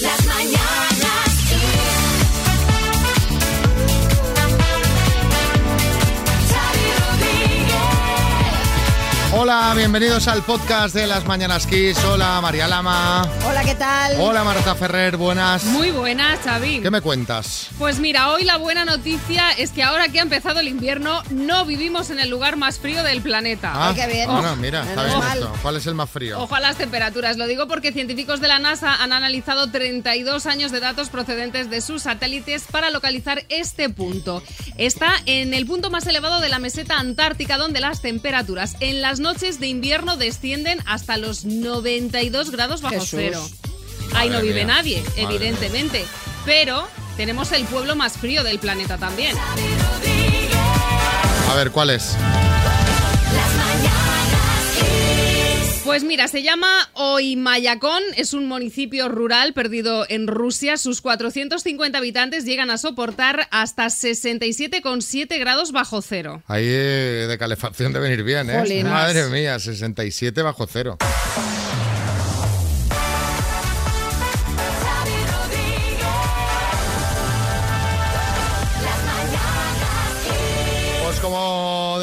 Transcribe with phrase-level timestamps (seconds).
[0.00, 0.89] Las mañanas
[9.52, 11.98] Hola, bienvenidos al podcast de las Mañanas Kiss.
[12.04, 13.28] Hola, María Lama.
[13.44, 14.14] Hola, ¿qué tal?
[14.20, 15.64] Hola, Marta Ferrer, buenas.
[15.64, 16.78] Muy buenas, Xavi.
[16.78, 17.68] ¿Qué me cuentas?
[17.76, 21.64] Pues mira, hoy la buena noticia es que ahora que ha empezado el invierno, no
[21.64, 23.72] vivimos en el lugar más frío del planeta.
[23.74, 24.30] Ah, qué bien.
[24.30, 25.52] Bueno, mira, está bien esto.
[25.62, 26.40] ¿Cuál es el más frío?
[26.40, 30.70] Ojo a las temperaturas, lo digo porque científicos de la NASA han analizado 32 años
[30.70, 34.44] de datos procedentes de sus satélites para localizar este punto.
[34.76, 39.18] Está en el punto más elevado de la meseta antártica donde las temperaturas en las
[39.18, 43.10] noches de invierno descienden hasta los 92 grados bajo Jesús.
[43.10, 43.48] cero.
[44.14, 44.74] Ahí no vive mía.
[44.74, 46.04] nadie, Madre evidentemente,
[46.44, 49.34] pero tenemos el pueblo más frío del planeta también.
[51.48, 52.16] A ver, ¿cuál es?
[53.34, 53.99] Las.
[55.90, 60.76] Pues mira, se llama Oimayakón, es un municipio rural perdido en Rusia.
[60.76, 66.44] Sus 450 habitantes llegan a soportar hasta 67,7 grados bajo cero.
[66.46, 68.60] Ahí eh, de calefacción deben ir bien, ¿eh?
[68.60, 68.86] Jolín.
[68.86, 70.96] Madre mía, 67 bajo cero.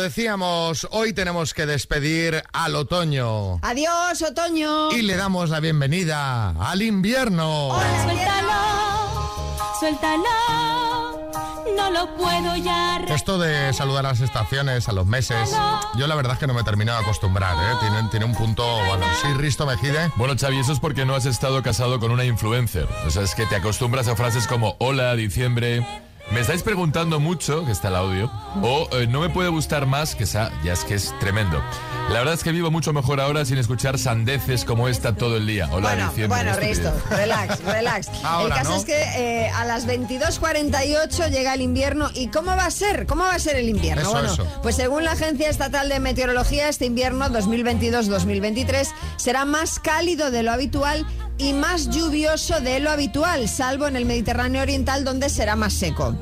[0.08, 3.60] Decíamos, hoy tenemos que despedir al otoño.
[3.62, 4.90] Adiós, otoño.
[4.94, 7.78] Y le damos la bienvenida al invierno.
[8.04, 11.30] Suéltalo, suéltalo,
[11.76, 15.54] no lo puedo ya Esto de saludar a las estaciones, a los meses,
[15.98, 17.78] yo la verdad es que no me he terminado de acostumbrar, ¿eh?
[17.82, 20.10] Tiene, tiene un punto, bueno, sí, Risto Mejide.
[20.16, 22.88] Bueno, Xavi, eso es porque no has estado casado con una influencer.
[23.06, 25.86] O sea, es que te acostumbras a frases como hola, diciembre.
[26.32, 28.30] Me estáis preguntando mucho, que está el audio,
[28.62, 31.62] o eh, no me puede gustar más, que esa ya es que es tremendo.
[32.10, 35.46] La verdad es que vivo mucho mejor ahora sin escuchar sandeces como esta todo el
[35.46, 35.68] día.
[35.72, 36.42] Hola, Bueno, diciembre.
[36.42, 36.58] bueno.
[36.60, 38.08] Risto, relax, relax.
[38.24, 38.78] Ahora, el caso ¿no?
[38.78, 42.10] es que eh, a las 22.48 llega el invierno.
[42.16, 43.06] ¿Y cómo va a ser?
[43.06, 44.02] ¿Cómo va a ser el invierno?
[44.02, 44.48] Eso, bueno, eso.
[44.64, 48.88] pues según la Agencia Estatal de Meteorología, este invierno 2022-2023
[49.18, 51.06] será más cálido de lo habitual
[51.38, 56.16] y más lluvioso de lo habitual, salvo en el Mediterráneo Oriental, donde será más seco.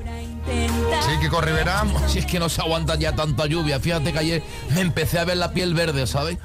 [0.46, 1.84] Sí, Kiko Rivera.
[2.08, 3.80] Si es que no se aguanta ya tanta lluvia.
[3.80, 6.38] Fíjate que ayer me empecé a ver la piel verde, ¿sabes?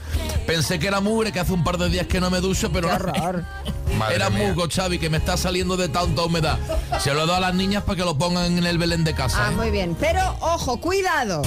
[0.46, 2.88] Pensé que era mugre, que hace un par de días que no me ducho, pero
[2.88, 4.10] ¡Qué no.
[4.10, 6.58] Era musgo, Xavi, que me está saliendo de tanta humedad.
[7.00, 9.14] Se lo he dado a las niñas para que lo pongan en el Belén de
[9.14, 9.46] casa.
[9.46, 9.56] Ah, ¿eh?
[9.56, 9.94] muy bien.
[10.00, 11.42] Pero, ojo, cuidado.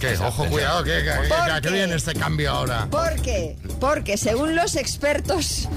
[0.00, 0.16] ¿Qué?
[0.18, 1.70] Ojo, cuidado, ¿qué, qué, qué- ¿Por qué qué?
[1.70, 2.86] viene este cambio ahora?
[2.90, 3.56] ¿Por qué?
[3.80, 5.68] Porque según los expertos,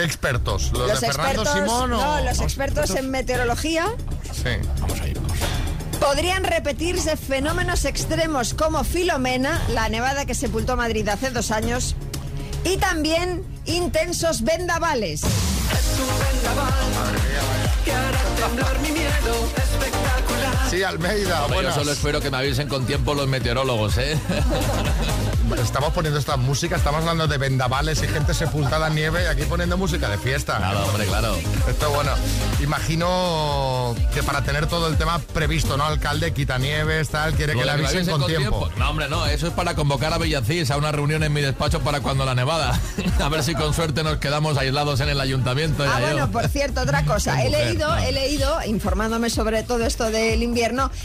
[0.00, 0.72] ¿Qué expertos?
[0.72, 2.00] ¿Los, los de Fernando expertos, Simón o...?
[2.00, 3.84] no, los expertos en meteorología
[4.32, 4.48] Sí.
[4.80, 5.18] Vamos a ir.
[6.00, 11.96] podrían repetirse fenómenos extremos como Filomena, la nevada que sepultó Madrid hace dos años,
[12.64, 15.20] y también intensos vendavales.
[20.70, 24.16] Sí, Almeida, Hombre, yo solo espero que me avisen con tiempo los meteorólogos, ¿eh?
[25.58, 29.42] Estamos poniendo esta música, estamos hablando de vendavales y gente sepultada en nieve y aquí
[29.42, 30.58] poniendo música de fiesta.
[30.58, 31.36] Claro, hombre, claro.
[31.68, 32.12] Esto bueno.
[32.62, 35.84] Imagino que para tener todo el tema previsto, ¿no?
[35.84, 38.70] Alcalde, quita nieves, tal, quiere que Lo le me avisen con tiempo.
[38.76, 41.80] No, hombre, no, eso es para convocar a Villacís a una reunión en mi despacho
[41.80, 42.78] para cuando la nevada.
[43.20, 45.82] a ver si con suerte nos quedamos aislados en el ayuntamiento.
[45.82, 46.12] Ah, ya yo.
[46.12, 47.42] bueno, por cierto, otra cosa.
[47.44, 50.59] He leído, he leído, informándome sobre todo esto del invierno,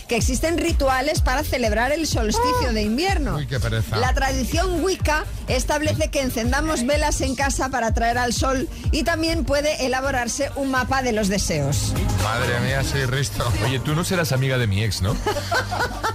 [0.08, 3.36] que existen rituales para celebrar el solsticio de invierno.
[3.36, 3.98] Uy, qué pereza.
[3.98, 9.46] La tradición Wicca establece que encendamos velas en casa para atraer al sol y también
[9.46, 11.94] puede elaborarse un mapa de los deseos.
[12.24, 13.52] Madre mía, sí, Risto.
[13.66, 15.16] Oye, tú no serás amiga de mi ex, ¿no?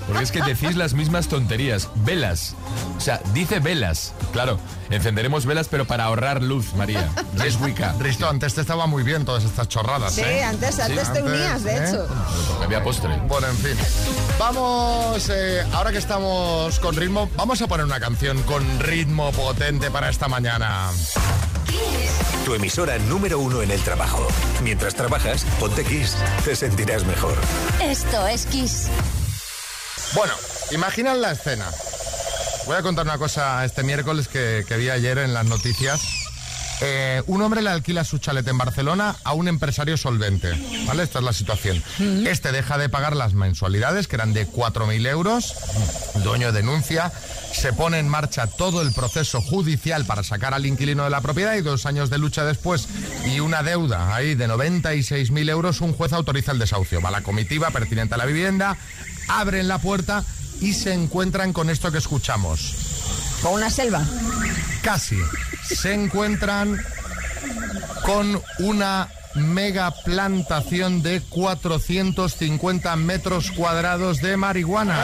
[0.06, 1.88] Porque es que decís las mismas tonterías.
[2.04, 2.54] Velas.
[2.96, 4.12] O sea, dice velas.
[4.32, 4.58] Claro,
[4.90, 7.08] encenderemos velas, pero para ahorrar luz, María.
[7.44, 7.94] Es Wicca.
[7.98, 10.44] Risto, antes te estaba muy bien todas estas chorradas, Sí, ¿eh?
[10.44, 11.88] antes, antes te antes, unías, de ¿eh?
[11.88, 12.06] hecho.
[12.58, 13.16] Me había postre.
[13.26, 13.76] Bueno, en fin.
[14.38, 19.90] Vamos, eh, ahora que estamos con ritmo, vamos a poner una canción con ritmo potente
[19.90, 20.90] para esta mañana.
[22.44, 24.26] Tu emisora número uno en el trabajo.
[24.62, 26.16] Mientras trabajas, ponte Kiss.
[26.44, 27.34] Te sentirás mejor.
[27.82, 28.88] Esto es Kiss.
[30.14, 30.32] Bueno,
[30.72, 31.66] imaginad la escena.
[32.66, 36.00] Voy a contar una cosa este miércoles que, que vi ayer en las noticias.
[36.82, 40.54] Eh, un hombre le alquila su chalet en Barcelona a un empresario solvente.
[40.86, 41.02] ¿Vale?
[41.02, 41.82] Esta es la situación.
[42.26, 45.54] Este deja de pagar las mensualidades, que eran de 4.000 euros.
[46.14, 47.12] El dueño denuncia.
[47.52, 51.56] Se pone en marcha todo el proceso judicial para sacar al inquilino de la propiedad
[51.56, 52.88] y dos años de lucha después
[53.26, 57.02] y una deuda ahí de 96.000 euros, un juez autoriza el desahucio.
[57.02, 58.76] Va la comitiva pertinente a la vivienda,
[59.28, 60.24] abren la puerta
[60.60, 62.74] y se encuentran con esto que escuchamos.
[63.42, 64.04] Con una selva.
[64.82, 65.16] Casi.
[65.62, 66.78] Se encuentran
[68.04, 74.98] con una mega plantación de 450 metros cuadrados de marihuana.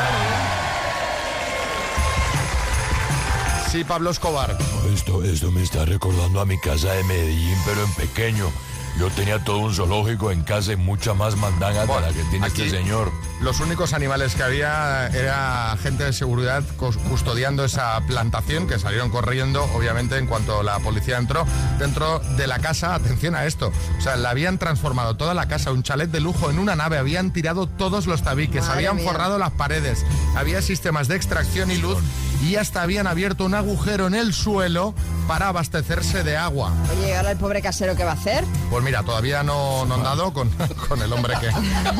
[3.70, 4.56] Sí, Pablo Escobar.
[4.93, 8.50] Esto, esto me está recordando a mi casa de Medellín, pero en pequeño.
[8.98, 12.46] Yo tenía todo un zoológico en casa y mucha más mandanga de la que tiene
[12.46, 13.12] aquí este señor.
[13.43, 19.10] Los únicos animales que había era gente de seguridad cus- custodiando esa plantación que salieron
[19.10, 21.46] corriendo, obviamente, en cuanto la policía entró
[21.78, 22.94] dentro de la casa.
[22.94, 23.70] Atención a esto.
[23.98, 26.96] O sea, la habían transformado toda la casa, un chalet de lujo en una nave,
[26.96, 29.04] habían tirado todos los tabiques, Madre habían mía.
[29.04, 31.98] forrado las paredes, había sistemas de extracción y luz
[32.42, 34.94] y hasta habían abierto un agujero en el suelo
[35.26, 36.72] para abastecerse de agua.
[36.96, 38.44] Oye, ¿y ahora el pobre casero qué va a hacer?
[38.70, 40.50] Pues mira, todavía no, no han dado con,
[40.88, 41.48] con el hombre que,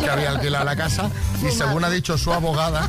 [0.00, 1.10] que había alquilado la casa.
[1.46, 2.88] Y según ha dicho su abogada,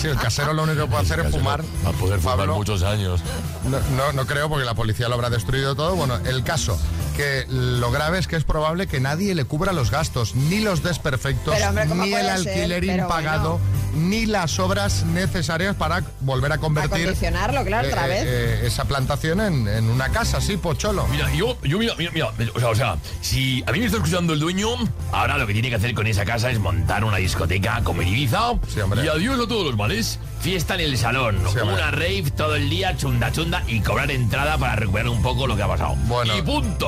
[0.00, 1.62] si el casero lo único que puede hacer es fumar.
[1.84, 3.20] Va a poder fumar Pablo, muchos años.
[3.64, 5.94] no, no, no creo porque la policía lo habrá destruido todo.
[5.96, 6.78] Bueno, el caso,
[7.16, 10.82] que lo grave es que es probable que nadie le cubra los gastos, ni los
[10.82, 12.52] desperfectos, Pero, hombre, ¿cómo ni el ser?
[12.52, 13.58] alquiler impagado,
[13.94, 18.22] ni las obras necesarias para volver a convertir Acondicionarlo, claro, otra eh, vez.
[18.26, 21.06] eh, esa plantación en, en una casa, sí, pocholo.
[21.08, 23.96] Mira, yo, yo, mira, mira, mira, o sea, o sea, si a mí me está
[23.98, 24.68] escuchando el dueño,
[25.12, 28.08] ahora lo que tiene que hacer con esa casa es montar una discoteca como en
[28.08, 28.52] Ibiza.
[28.68, 29.04] Sí, hombre.
[29.04, 30.18] y adiós a todos los males.
[30.40, 34.58] Fiesta en el salón, Sí, una rave todo el día, chunda chunda, y cobrar entrada
[34.58, 35.96] para recuperar un poco lo que ha pasado.
[36.04, 36.36] Bueno.
[36.36, 36.86] Y punto.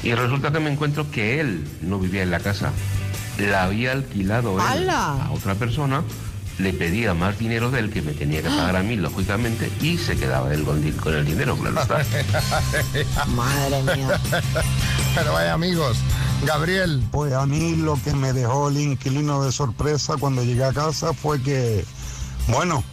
[0.03, 2.71] Y resulta que me encuentro que él no vivía en la casa.
[3.37, 6.03] La había alquilado él a otra persona,
[6.59, 10.17] le pedía más dinero del que me tenía que pagar a mí, lógicamente, y se
[10.17, 13.25] quedaba él con, con el dinero, claro está.
[13.27, 14.19] Madre mía.
[15.15, 15.97] Pero vaya amigos.
[16.45, 20.73] Gabriel, Pues a mí lo que me dejó el inquilino de sorpresa cuando llegué a
[20.73, 21.83] casa fue que,
[22.47, 22.83] bueno,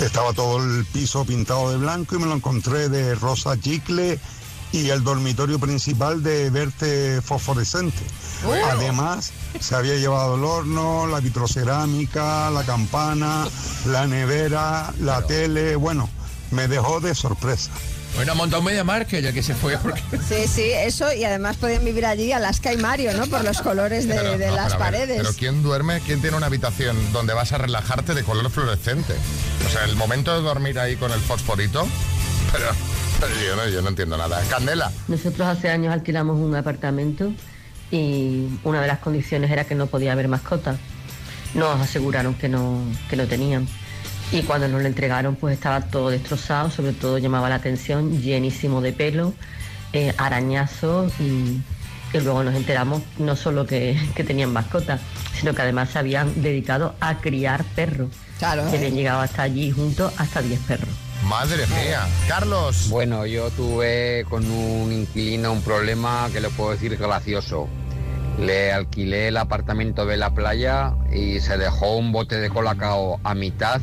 [0.00, 4.18] estaba todo el piso pintado de blanco y me lo encontré de rosa chicle
[4.72, 8.04] y el dormitorio principal de verde fosforescente.
[8.70, 13.46] Además, se había llevado el horno, la vitrocerámica, la campana,
[13.86, 16.08] la nevera, la tele, bueno,
[16.50, 17.70] me dejó de sorpresa.
[18.16, 20.00] Bueno, ha montado media marca ya que se fue porque...
[20.26, 23.26] Sí, sí, eso y además podían vivir allí Alaska y Mario, ¿no?
[23.26, 25.16] Por los colores de, Pero, de no, las pero a ver, paredes.
[25.18, 26.00] Pero ¿quién duerme?
[26.00, 29.14] ¿Quién tiene una habitación donde vas a relajarte de color fluorescente?
[29.66, 31.86] O sea, el momento de dormir ahí con el fosforito.
[32.52, 32.66] Pero,
[33.20, 34.40] pero yo, no, yo no entiendo nada.
[34.48, 34.90] Candela.
[35.08, 37.32] Nosotros hace años alquilamos un apartamento
[37.90, 40.76] y una de las condiciones era que no podía haber mascotas.
[41.54, 43.66] Nos aseguraron que no, que no tenían.
[44.32, 48.80] Y cuando nos lo entregaron, pues estaba todo destrozado, sobre todo llamaba la atención, llenísimo
[48.80, 49.34] de pelo,
[49.92, 51.60] eh, arañazos y,
[52.12, 55.00] y luego nos enteramos no solo que, que tenían mascotas,
[55.38, 58.10] sino que además se habían dedicado a criar perros.
[58.38, 58.78] Claro, Que ¿eh?
[58.78, 61.05] habían llegado hasta allí juntos hasta 10 perros.
[61.28, 62.06] Madre mía.
[62.28, 62.88] Carlos.
[62.88, 67.68] Bueno, yo tuve con un inquilino un problema que le puedo decir gracioso.
[68.38, 73.34] Le alquilé el apartamento de la playa y se dejó un bote de colacao a
[73.34, 73.80] mitad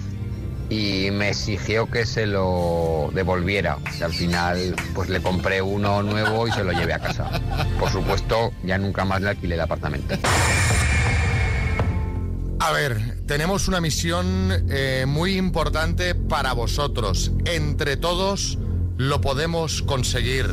[0.69, 3.77] y me exigió que se lo devolviera.
[3.99, 7.29] Y al final pues le compré uno nuevo y se lo llevé a casa.
[7.77, 10.15] Por supuesto, ya nunca más le alquilé el apartamento.
[12.65, 17.31] A ver, tenemos una misión eh, muy importante para vosotros.
[17.43, 18.57] Entre todos
[18.95, 20.47] lo podemos conseguir.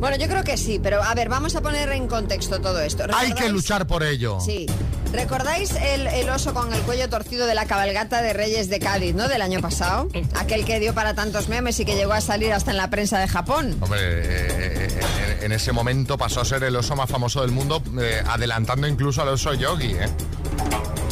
[0.00, 3.04] Bueno, yo creo que sí, pero a ver, vamos a poner en contexto todo esto.
[3.14, 4.38] Hay que ¿Recordáis- luchar por ello.
[4.40, 4.66] Sí.
[5.12, 9.14] ¿Recordáis el, el oso con el cuello torcido de la cabalgata de Reyes de Cádiz,
[9.14, 9.26] ¿no?
[9.26, 10.08] Del año pasado.
[10.38, 13.18] Aquel que dio para tantos memes y que llegó a salir hasta en la prensa
[13.18, 13.76] de Japón.
[13.80, 17.82] Hombre, eh, eh, en ese momento pasó a ser el oso más famoso del mundo,
[18.00, 20.08] eh, adelantando incluso al oso yogi, ¿eh?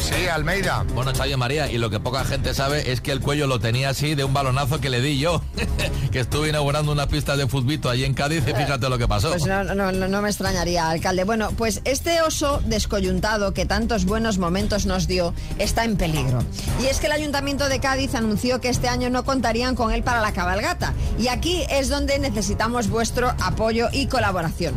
[0.09, 0.85] Sí, Almeida.
[0.95, 3.89] Bueno, Xavi María, y lo que poca gente sabe es que el cuello lo tenía
[3.89, 5.41] así de un balonazo que le di yo,
[6.11, 9.29] que estuve inaugurando una pista de futbito allí en Cádiz y fíjate lo que pasó.
[9.29, 11.23] Pues no, no, no, no me extrañaría, alcalde.
[11.25, 16.43] Bueno, pues este oso descoyuntado que tantos buenos momentos nos dio está en peligro.
[16.81, 20.01] Y es que el Ayuntamiento de Cádiz anunció que este año no contarían con él
[20.01, 20.93] para la cabalgata.
[21.19, 24.73] Y aquí es donde necesitamos vuestro apoyo y colaboración.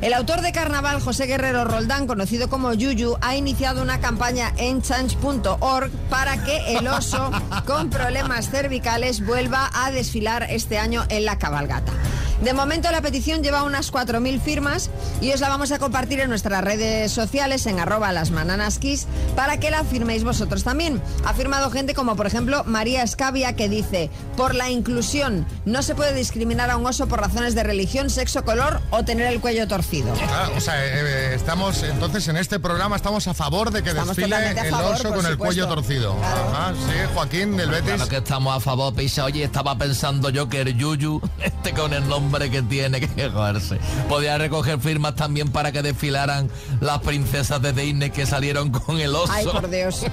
[0.00, 4.80] El autor de Carnaval, José Guerrero Roldán, conocido como Yuyu, ha iniciado una campaña en
[4.80, 7.32] change.org para que el oso
[7.66, 11.92] con problemas cervicales vuelva a desfilar este año en la cabalgata.
[12.42, 14.90] De momento la petición lleva unas 4.000 firmas
[15.20, 18.30] y os la vamos a compartir en nuestras redes sociales en arroba las
[18.78, 21.02] kiss para que la firméis vosotros también.
[21.24, 25.96] Ha firmado gente como por ejemplo María Escavia que dice, por la inclusión, no se
[25.96, 29.66] puede discriminar a un oso por razones de religión, sexo, color o tener el cuello
[29.66, 30.14] torcido.
[30.30, 34.16] Ah, o sea, eh, estamos entonces en este programa estamos a favor de que Estamos
[34.16, 36.16] desfile el favor, oso con el cuello torcido.
[36.22, 37.94] Ajá, sí, Joaquín del Betis.
[37.94, 39.24] Claro que estamos a favor, Pisa.
[39.24, 43.78] Oye, estaba pensando yo que el Yuyu, este con el nombre que tiene que joderse,
[44.08, 49.14] podía recoger firmas también para que desfilaran las princesas de Disney que salieron con el
[49.14, 49.32] oso.
[49.32, 50.04] Ay, por Dios.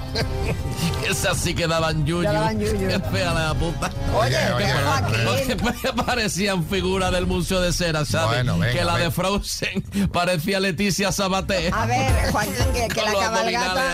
[1.08, 2.22] Esas sí que daban Yuyu.
[2.24, 2.88] Ya daban yuyu.
[2.88, 3.90] Qué fea la puta.
[4.14, 5.56] Oye, Oye.
[5.56, 8.36] Porque parecían figuras del Museo de Cera, ¿sabes?
[8.44, 9.10] Bueno, venga, que la de.
[9.10, 9.82] Frozen
[10.12, 11.70] parecía Leticia Sabaté.
[11.72, 13.84] A ver, Joaquín, que, la cabalgata,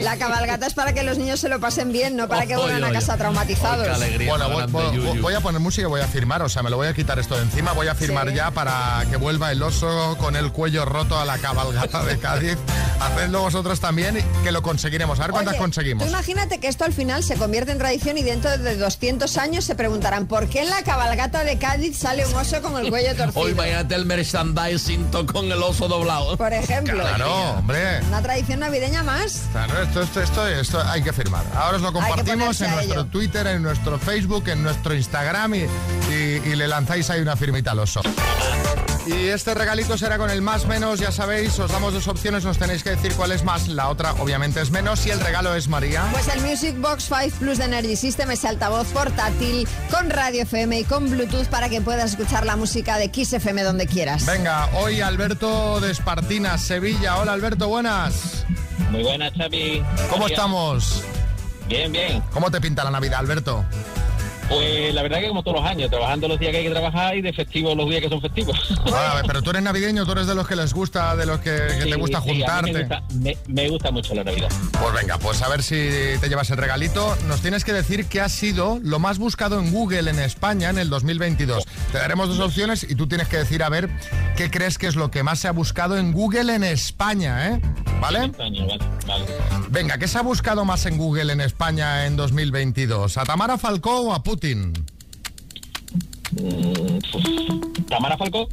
[0.00, 2.84] la cabalgata es para que los niños se lo pasen bien, no para que vuelvan
[2.84, 3.86] a casa traumatizados.
[4.26, 6.76] Bueno, voy, voy- voy a poner música y voy a firmar, o sea, me lo
[6.76, 8.34] voy a quitar esto de encima, voy a firmar Sí.
[8.36, 12.56] ya para que vuelva el oso con el cuello roto a la cabalgata de Cádiz.
[13.00, 15.18] Hacedlo vosotros también, que lo conseguiremos.
[15.20, 16.04] A ver cuántas Oye, conseguimos.
[16.04, 19.64] Tú imagínate que esto al final se convierte en tradición y dentro de 200 años
[19.64, 23.14] se preguntarán ¿por qué en la cabalgata de Cádiz sale un oso con el cuello
[23.14, 23.40] torcido?
[23.44, 26.36] Hoy imagínate el merchandising to- con el oso doblado.
[26.36, 26.94] Por ejemplo.
[27.02, 28.00] Claro, hombre.
[28.08, 29.42] Una tradición navideña más.
[29.52, 31.44] Claro, esto, esto, esto, esto hay que firmar.
[31.54, 33.06] Ahora os lo compartimos en a nuestro ello.
[33.10, 37.72] Twitter, en nuestro Facebook, en nuestro Instagram y, y- y le lanzáis ahí una firmita
[37.72, 38.00] al oso.
[39.06, 42.58] Y este regalito será con el más menos, ya sabéis, os damos dos opciones, nos
[42.58, 45.68] tenéis que decir cuál es más, la otra obviamente es menos y el regalo es
[45.68, 46.04] María.
[46.10, 50.80] Pues el Music Box 5 Plus de Energy System es altavoz portátil con radio FM
[50.80, 54.26] y con Bluetooth para que puedas escuchar la música de Kiss FM donde quieras.
[54.26, 57.18] Venga, hoy Alberto de Espartinas, Sevilla.
[57.18, 58.44] Hola Alberto, buenas.
[58.90, 59.84] Muy buenas, Xavi.
[60.10, 61.04] ¿Cómo estamos?
[61.68, 62.22] Bien, bien.
[62.32, 63.64] ¿Cómo te pinta la Navidad, Alberto?
[64.48, 67.16] Pues la verdad que como todos los años, trabajando los días que hay que trabajar
[67.16, 68.56] y de festivos los días que son festivos.
[68.98, 71.50] Ah, pero tú eres navideño, tú eres de los que les gusta, de los que,
[71.50, 72.72] que Sí, te gusta sí, juntarte.
[72.72, 74.48] me, gusta, me- me gusta mucho la Navidad.
[74.80, 75.74] Pues venga, pues a ver si
[76.20, 77.16] te llevas el regalito.
[77.26, 80.78] Nos tienes que decir qué ha sido lo más buscado en Google en España en
[80.78, 81.64] el 2022.
[81.92, 83.90] Te daremos dos opciones y tú tienes que decir a ver
[84.36, 87.60] qué crees que es lo que más se ha buscado en Google en España, ¿eh?
[88.00, 88.26] ¿Vale?
[88.26, 89.24] España, vale, vale.
[89.68, 93.16] Venga, ¿qué se ha buscado más en Google en España en 2022?
[93.18, 94.35] ¿A Tamara Falcó o a Putin?
[97.88, 98.48] ¿Tamara Falcó?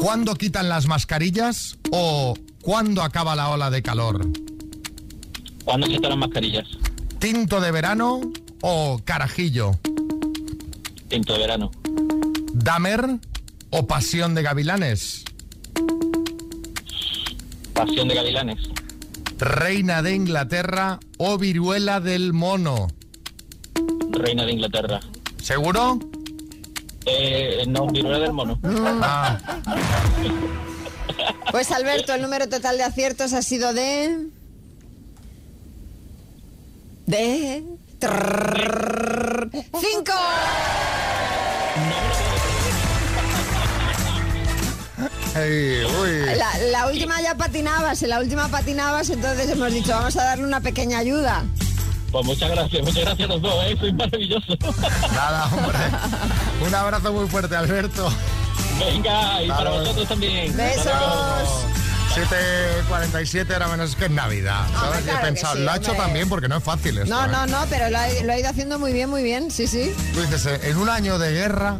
[0.00, 4.26] ¿Cuándo quitan las mascarillas o cuándo acaba la ola de calor?
[5.64, 6.66] ¿Cuándo se quitan las mascarillas?
[7.18, 8.20] ¿Tinto de verano
[8.62, 9.78] o carajillo?
[11.08, 11.70] Tinto de verano.
[12.54, 13.18] ¿Damer
[13.70, 15.24] o pasión de gavilanes?
[17.74, 18.58] Pasión de gavilanes.
[19.38, 22.88] ¿Reina de Inglaterra o viruela del mono?
[24.10, 25.00] Reina de Inglaterra.
[25.42, 25.98] ¿Seguro?
[27.04, 28.58] Eh, no, viruela del mono.
[28.64, 29.38] Ah,
[31.50, 34.26] Pues Alberto, el número total de aciertos ha sido de...
[37.06, 37.62] De...
[39.80, 40.12] ¡Cinco!
[45.36, 46.36] Uy.
[46.36, 50.44] La, la última ya patinabas, en la última patinabas, entonces hemos dicho, vamos a darle
[50.44, 51.44] una pequeña ayuda.
[52.16, 53.76] Pues muchas gracias, muchas gracias a los dos, ¿eh?
[53.78, 54.56] Soy maravilloso.
[55.12, 55.78] Nada, hombre.
[56.66, 58.10] Un abrazo muy fuerte, Alberto.
[58.78, 59.78] Venga, y para Claro.
[59.80, 60.56] vosotros también.
[60.56, 60.86] Besos.
[62.14, 64.64] 7.47 era menos que en Navidad.
[64.72, 65.00] ¿sabes?
[65.04, 66.06] claro He que pensado, sí, lo ha hecho hombre.
[66.06, 67.14] también porque no es fácil esto.
[67.14, 67.28] No, ¿eh?
[67.28, 69.94] no, no, pero lo ha, lo ha ido haciendo muy bien, muy bien, sí, sí.
[70.14, 71.76] Tú dices, eh, en un año de guerra,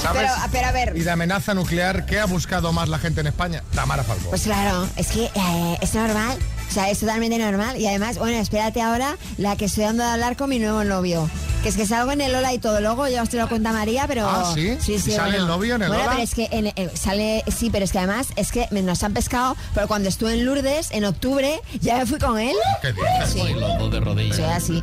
[0.00, 0.30] ¿sabes?
[0.30, 3.26] Pero, pero a ver, Y de amenaza nuclear, ¿qué ha buscado más la gente en
[3.26, 3.64] España?
[3.74, 4.30] Tamara Falcó.
[4.30, 6.38] Pues claro, es que eh, es normal,
[6.74, 7.80] o sea, es totalmente normal.
[7.80, 11.30] Y además, bueno, espérate ahora la que estoy dando de hablar con mi nuevo novio.
[11.64, 12.78] Que es que salgo en el Ola y todo.
[12.82, 14.28] Luego ya os te lo cuenta María, pero.
[14.28, 14.76] Ah, ¿sí?
[14.86, 16.10] ¿Y sale el novio en el bueno, Ola?
[16.12, 17.42] pero es que en- eh, sale.
[17.56, 19.56] Sí, pero es que además es que me- nos han pescado.
[19.72, 22.54] Pero cuando estuve en Lourdes, en octubre, ya me fui con él.
[22.82, 23.30] ¿Qué dices?
[23.32, 23.54] Sí.
[23.78, 24.36] Dos de rodillas.
[24.36, 24.82] Soy así.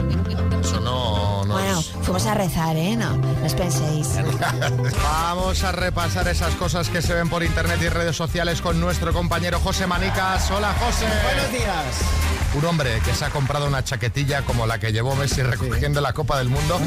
[0.59, 2.95] Eso no, no Bueno, es- fuimos a rezar, ¿eh?
[2.95, 4.07] No, no os penséis.
[5.03, 9.13] Vamos a repasar esas cosas que se ven por internet y redes sociales con nuestro
[9.13, 10.49] compañero José Manicas.
[10.49, 11.05] Hola, José.
[11.23, 12.40] Buenos días.
[12.53, 16.11] Un hombre que se ha comprado una chaquetilla como la que llevó Messi recogiendo la
[16.11, 16.81] Copa del Mundo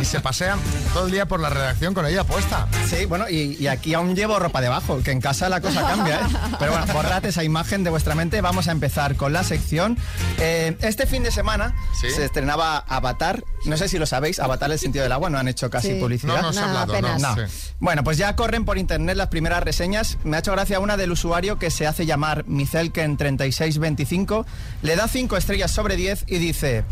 [0.00, 0.58] y se pasea
[0.92, 2.66] todo el día por la redacción con ella puesta.
[2.90, 6.16] Sí, bueno, y, y aquí aún llevo ropa debajo, que en casa la cosa cambia,
[6.16, 6.36] ¿eh?
[6.58, 8.42] Pero bueno, borrad esa imagen de vuestra mente.
[8.42, 9.96] Vamos a empezar con la sección.
[10.38, 12.10] Eh, este fin de semana Sí.
[12.10, 13.42] se estrenaba Avatar.
[13.64, 15.98] No sé si lo sabéis, Avatar el sentido del agua, no han hecho casi Sí.
[16.00, 16.36] publicidad.
[16.36, 17.50] No, no se ha No, hablado, no, apenas.
[17.52, 17.72] sí.
[17.80, 20.18] Bueno, pues ya corren por internet las primeras reseñas.
[20.24, 24.44] Me ha hecho gracia una del usuario que se hace llamar Micelken3625.
[24.82, 26.84] Le da 5 estrellas sobre 10 y dice...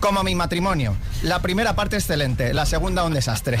[0.00, 0.96] Como mi matrimonio.
[1.22, 3.56] La primera parte excelente, la segunda un desastre.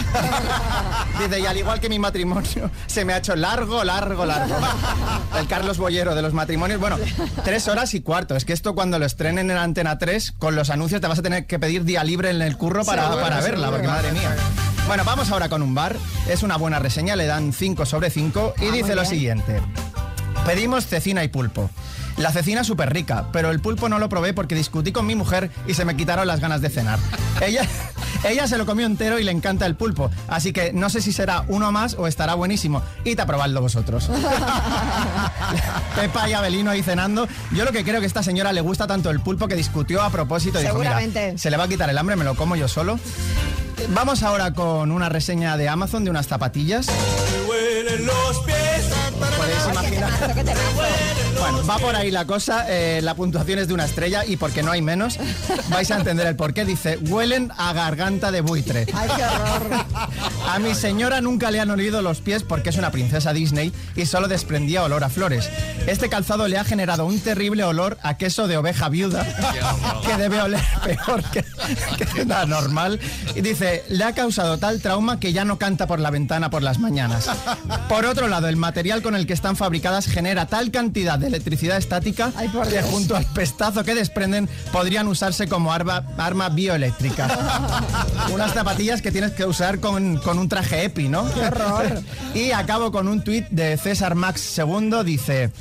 [1.22, 4.56] Dice, y al igual que mi matrimonio, se me ha hecho largo, largo, largo.
[5.38, 6.80] El Carlos Bollero de los matrimonios.
[6.80, 6.98] Bueno,
[7.44, 8.34] tres horas y cuarto.
[8.34, 11.22] Es que esto cuando lo estrenen en Antena 3, con los anuncios te vas a
[11.22, 14.34] tener que pedir día libre en el curro para, para verla, porque madre mía.
[14.88, 15.96] Bueno, vamos ahora con un bar.
[16.28, 19.60] Es una buena reseña, le dan 5 sobre 5 y Ah, dice lo siguiente.
[20.44, 21.70] Pedimos cecina y pulpo.
[22.16, 25.50] La cecina súper rica, pero el pulpo no lo probé porque discutí con mi mujer
[25.66, 26.98] y se me quitaron las ganas de cenar.
[27.40, 27.66] Ella,
[28.24, 31.12] ella se lo comió entero y le encanta el pulpo, así que no sé si
[31.12, 32.80] será uno más o estará buenísimo.
[33.04, 34.08] Id a probarlo vosotros.
[35.96, 37.26] Pepa y Abelino ahí cenando.
[37.50, 40.02] Yo lo que creo que a esta señora le gusta tanto el pulpo que discutió
[40.02, 40.60] a propósito.
[40.60, 41.38] Dijo, mira, Seguramente.
[41.38, 43.00] se le va a quitar el hambre, me lo como yo solo.
[43.88, 46.86] Vamos ahora con una reseña de Amazon de unas zapatillas.
[49.36, 50.10] Podéis imaginar.
[51.42, 52.66] Bueno, va por ahí la cosa.
[52.68, 55.18] eh, la puntuación es de una estrella y porque no hay menos,
[55.70, 56.64] vais a entender el porqué.
[56.64, 58.86] Dice, huelen a garganta de buitre.
[58.94, 59.84] Ay, qué horror.
[60.48, 64.06] A mi señora nunca le han olido los pies porque es una princesa Disney y
[64.06, 65.50] solo desprendía olor a flores.
[65.88, 69.26] Este calzado le ha generado un terrible olor a queso de oveja viuda
[70.06, 71.44] que debe oler peor que,
[72.14, 73.00] que la normal.
[73.34, 76.62] Y dice, le ha causado tal trauma que ya no canta por la ventana por
[76.62, 77.28] las mañanas.
[77.88, 81.78] Por otro lado, el material con el que están fabricadas genera tal cantidad de electricidad
[81.78, 82.32] estática
[82.68, 87.28] que junto al pestazo que desprenden podrían usarse como arma, arma bioeléctrica.
[88.32, 91.32] Unas zapatillas que tienes que usar con, con un traje EPI, ¿no?
[91.32, 92.02] ¡Qué horror!
[92.34, 95.52] Y acabo con un tuit de César Max II, dice...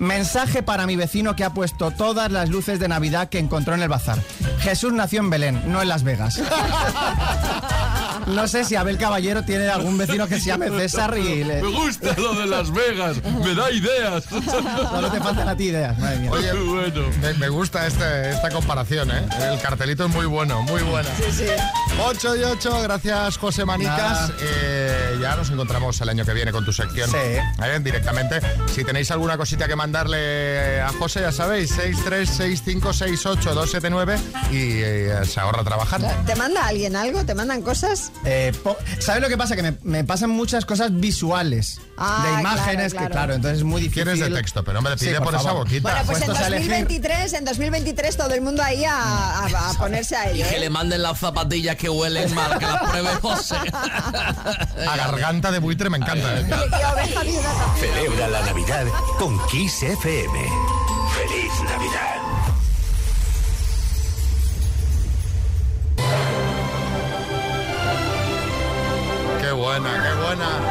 [0.00, 3.82] Mensaje para mi vecino que ha puesto todas las luces de Navidad que encontró en
[3.82, 4.18] el bazar.
[4.60, 6.40] Jesús nació en Belén, no en Las Vegas.
[8.34, 11.62] No sé si Abel Caballero tiene algún vecino que se llame César y le...
[11.62, 14.24] Me gusta lo de Las Vegas, me da ideas.
[14.24, 16.30] Solo te faltan a ti ideas, madre mía.
[16.32, 16.52] Oye,
[17.22, 19.22] me, me gusta este- esta comparación, ¿eh?
[19.52, 21.08] El cartelito es muy bueno, muy bueno.
[21.18, 21.44] Sí, sí.
[22.02, 24.32] 8 y 8, gracias José Manicas.
[24.40, 27.08] Eh, ya nos encontramos el año que viene con tu sección.
[27.08, 27.16] Sí.
[27.16, 27.40] ¿eh?
[27.80, 28.40] Directamente.
[28.66, 34.18] Si tenéis alguna cosita que mandarle a José, ya sabéis, 636568279
[34.50, 36.00] y eh, se ahorra trabajar.
[36.26, 37.24] ¿Te manda alguien algo?
[37.24, 38.10] ¿Te mandan cosas?
[38.24, 38.50] Eh,
[38.98, 39.54] ¿Sabes lo que pasa?
[39.54, 41.80] Que me, me pasan muchas cosas visuales.
[42.02, 43.10] Ah, de imágenes, claro, que claro.
[43.12, 44.04] claro, entonces es muy difícil.
[44.04, 45.82] Quieres de texto, pero hombre, pide Sí, por, esa boquita.
[45.90, 46.70] Bueno, pues en Puestos a elegir.
[46.70, 50.46] 2023, en 2023 todo el mundo ahí a, a- a ponerse a ello.
[50.48, 50.60] Que ¿eh?
[50.60, 53.56] le manden las zapatillas que huelen mal, que las pruebe José.
[54.88, 56.40] A garganta de buitre me encanta.
[56.40, 56.46] ¿eh?
[57.26, 57.80] Y.
[57.80, 58.86] Celebra la Navidad
[59.18, 60.38] con Kiss FM.
[61.14, 62.16] Feliz Navidad.
[69.40, 70.69] Qué buena, qué buena.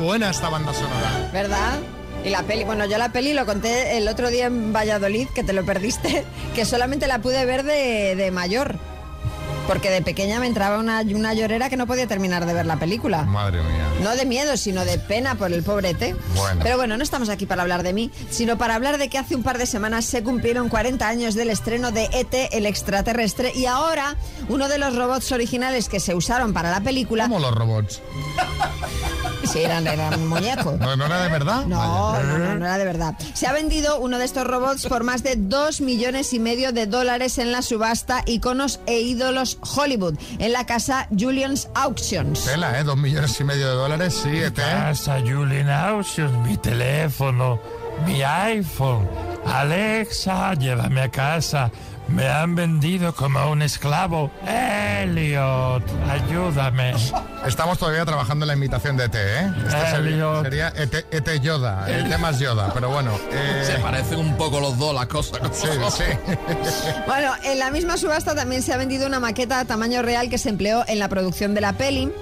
[0.00, 1.30] Buena esta banda sonora.
[1.32, 1.78] ¿Verdad?
[2.24, 5.42] Y la peli, bueno, yo la peli lo conté el otro día en Valladolid, que
[5.44, 8.76] te lo perdiste, que solamente la pude ver de, de mayor.
[9.66, 12.76] Porque de pequeña me entraba una, una llorera que no podía terminar de ver la
[12.76, 13.22] película.
[13.22, 13.86] Madre mía.
[14.02, 16.16] No de miedo, sino de pena por el pobrete.
[16.34, 16.60] Bueno.
[16.62, 19.36] Pero bueno, no estamos aquí para hablar de mí, sino para hablar de que hace
[19.36, 23.66] un par de semanas se cumplieron 40 años del estreno de ET, el extraterrestre, y
[23.66, 24.16] ahora
[24.48, 27.24] uno de los robots originales que se usaron para la película...
[27.24, 28.02] Como los robots.
[29.52, 30.78] Sí, eran, eran muñecos.
[30.78, 31.66] ¿No, no era de verdad?
[31.66, 33.14] No, no, no, no era de verdad.
[33.34, 36.86] Se ha vendido uno de estos robots por más de 2 millones y medio de
[36.86, 42.44] dólares en la subasta Iconos e Ídolos Hollywood, en la casa Julian's Auctions.
[42.44, 42.84] Tela, ¿eh?
[42.84, 44.54] Dos millones y medio de dólares, sí, ET.
[44.54, 47.60] Casa Julian Auctions, mi teléfono,
[48.06, 49.08] mi iPhone.
[49.44, 51.70] Alexa, llévame a casa
[52.10, 54.30] Me han vendido como un esclavo.
[54.46, 56.92] Elliot, ayúdame.
[57.46, 59.52] Estamos todavía trabajando en la imitación de ET, ¿eh?
[59.58, 60.42] Este sería, Elliot.
[60.42, 63.12] sería ET, ET Yoda, el tema es Yoda, pero bueno.
[63.32, 65.40] eh, Se parecen un poco los dos las cosas.
[65.52, 66.04] Sí, sí.
[67.06, 70.38] Bueno, en la misma subasta también se ha vendido una maqueta a tamaño real que
[70.38, 72.12] se empleó en la producción de la peli,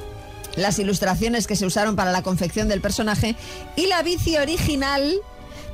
[0.56, 3.36] las ilustraciones que se usaron para la confección del personaje
[3.76, 5.14] y la bici original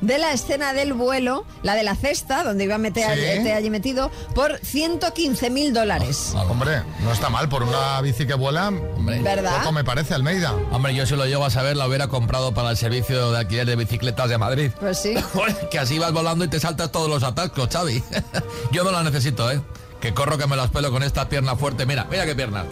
[0.05, 3.21] de la escena del vuelo, la de la cesta, donde iba a meter Sí.
[3.23, 6.33] este allí metido, por 115 mil dólares.
[6.49, 8.71] Hombre, no está mal por una bici que vuela.
[8.99, 9.59] ¿Verdad?
[9.59, 10.53] Poco me parece, Almeida.
[10.71, 13.65] Hombre, yo si lo llego a saber, la hubiera comprado para el servicio de alquiler
[13.65, 14.71] de bicicletas de Madrid.
[14.79, 15.15] Pues sí.
[15.71, 18.03] que así vas volando y te saltas todos los atascos, Xavi.
[18.71, 19.61] yo no la necesito, ¿eh?
[19.99, 21.85] Que corro que me las pelo con esta pierna fuerte.
[21.85, 22.65] Mira, mira qué pierna.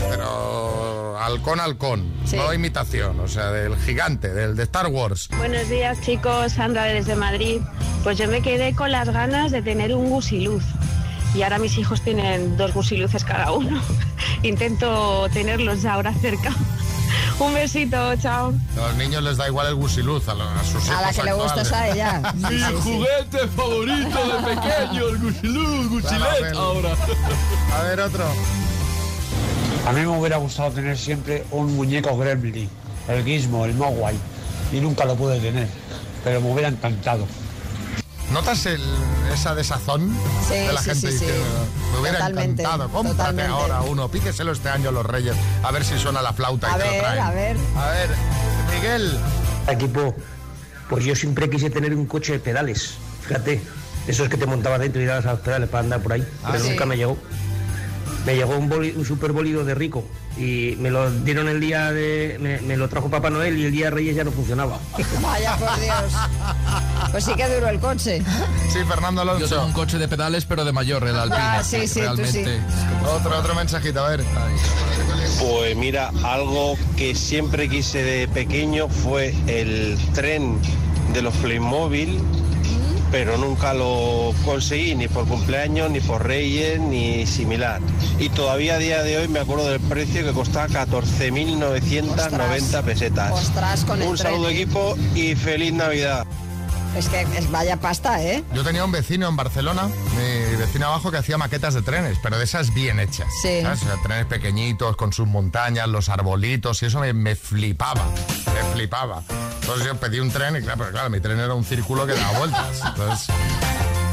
[0.08, 5.28] pero halcón halcón, no imitación, o sea, del gigante, del de Star Wars.
[5.36, 7.60] Buenos días chicos, Sandra desde Madrid.
[8.02, 10.64] Pues yo me quedé con las ganas de tener un gusiluz.
[11.34, 13.78] Y ahora mis hijos tienen dos gusiluces cada uno.
[14.42, 16.50] Intento tenerlos ahora cerca.
[17.38, 18.52] Un besito, chao.
[18.76, 21.12] A los niños les da igual el gusiluz, a, los- a sus hijos A la
[21.12, 22.34] que le gusta es a ella.
[22.48, 22.62] sí.
[22.82, 26.90] juguete favorito de pequeño, el Gusilú, Gusilet, ahora.
[27.74, 28.24] A ver, otro.
[29.86, 32.70] A mí me hubiera gustado tener siempre un muñeco gremlin,
[33.08, 34.16] el Gizmo, el Mogwai,
[34.72, 35.68] y nunca lo pude tener,
[36.22, 37.26] pero me hubiera encantado.
[38.34, 38.82] ¿Notas el-
[39.32, 40.12] esa desazón
[40.48, 41.24] Sí, de la sí, gente sí,
[41.94, 43.50] me hubiera Totalmente, encantado, cómprate totalmente.
[43.52, 46.76] ahora uno, píqueselo este año a los Reyes, a ver si suena la flauta A
[46.76, 47.20] y te lo ver, traen.
[47.22, 47.56] a ver.
[47.76, 48.10] A ver,
[48.74, 49.18] Miguel.
[49.68, 50.14] Equipo,
[50.90, 53.62] pues yo siempre quise tener un coche de pedales, fíjate,
[54.06, 56.48] esos que te montabas dentro y dabas a los pedales para andar por ahí, Ah,
[56.52, 56.70] pero sí.
[56.70, 57.16] nunca me llegó.
[58.26, 60.04] Me llegó un, boli- un super bólido de rico
[60.38, 62.38] y me lo dieron el día de.
[62.40, 64.78] Me, me lo trajo Papá Noel y el día de Reyes ya no funcionaba.
[65.20, 66.12] Vaya por Dios.
[67.10, 68.22] Pues sí que duró el coche.
[68.72, 69.40] Sí, Fernando Alonso.
[69.40, 71.38] Yo tengo un coche de pedales, pero de mayor, el Alpine.
[71.42, 72.60] Ah, sí, sí, tú Realmente.
[73.14, 74.24] Otro, otro mensajito, a ver.
[75.40, 80.58] Pues mira, algo que siempre quise de pequeño fue el tren
[81.12, 82.20] de los Playmobil,
[83.14, 87.80] pero nunca lo conseguí ni por cumpleaños, ni por Reyes, ni similar.
[88.18, 93.30] Y todavía a día de hoy me acuerdo del precio que costaba 14.990 pesetas.
[93.30, 96.26] Ostras, con el Un tren, saludo equipo y feliz Navidad.
[96.96, 98.44] Es que es vaya pasta, ¿eh?
[98.52, 102.38] Yo tenía un vecino en Barcelona, mi vecino abajo, que hacía maquetas de trenes, pero
[102.38, 103.26] de esas bien hechas.
[103.42, 103.62] Sí.
[103.62, 103.82] ¿sabes?
[103.82, 108.04] O sea, trenes pequeñitos, con sus montañas, los arbolitos, y eso me, me flipaba,
[108.54, 109.22] me flipaba.
[109.60, 112.14] Entonces yo pedí un tren, y claro, pero claro, mi tren era un círculo que
[112.14, 112.80] daba vueltas.
[112.86, 113.34] Entonces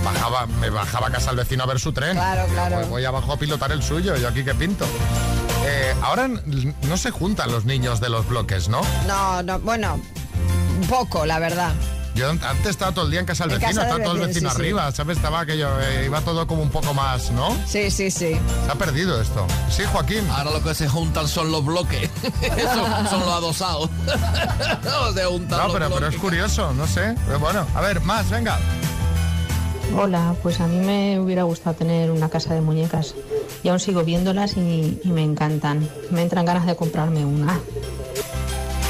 [0.03, 2.13] bajaba, me bajaba a casa al vecino a ver su tren.
[2.13, 2.87] Claro, claro.
[2.87, 4.85] Voy abajo a pilotar el suyo, yo aquí que pinto.
[5.65, 8.81] Eh, ahora no se juntan los niños de los bloques, ¿no?
[9.07, 10.01] No, no, bueno,
[10.89, 11.73] poco, la verdad.
[12.13, 14.21] Yo antes estaba todo el día en casa del En vecino, casa del estaba todo
[14.21, 14.55] el vecino, sí.
[14.57, 15.17] arriba, ¿sabes?
[15.17, 17.55] Estaba aquello, eh, iba todo como un poco más, ¿no?
[17.65, 18.37] Sí, sí, sí.
[18.65, 19.47] Se ha perdido esto.
[19.69, 20.27] Sí, Joaquín.
[20.29, 22.09] Ahora lo que se juntan son los bloques.
[22.41, 23.89] Eso son los adosados.
[24.83, 27.15] No, se juntan No, los pero, pero es curioso, no sé.
[27.25, 28.59] Pero bueno, a ver, más, venga.
[29.95, 33.13] Hola, pues a mí me hubiera gustado tener una casa de muñecas
[33.63, 35.87] y aún sigo viéndolas y, y me encantan.
[36.11, 37.59] Me entran ganas de comprarme una.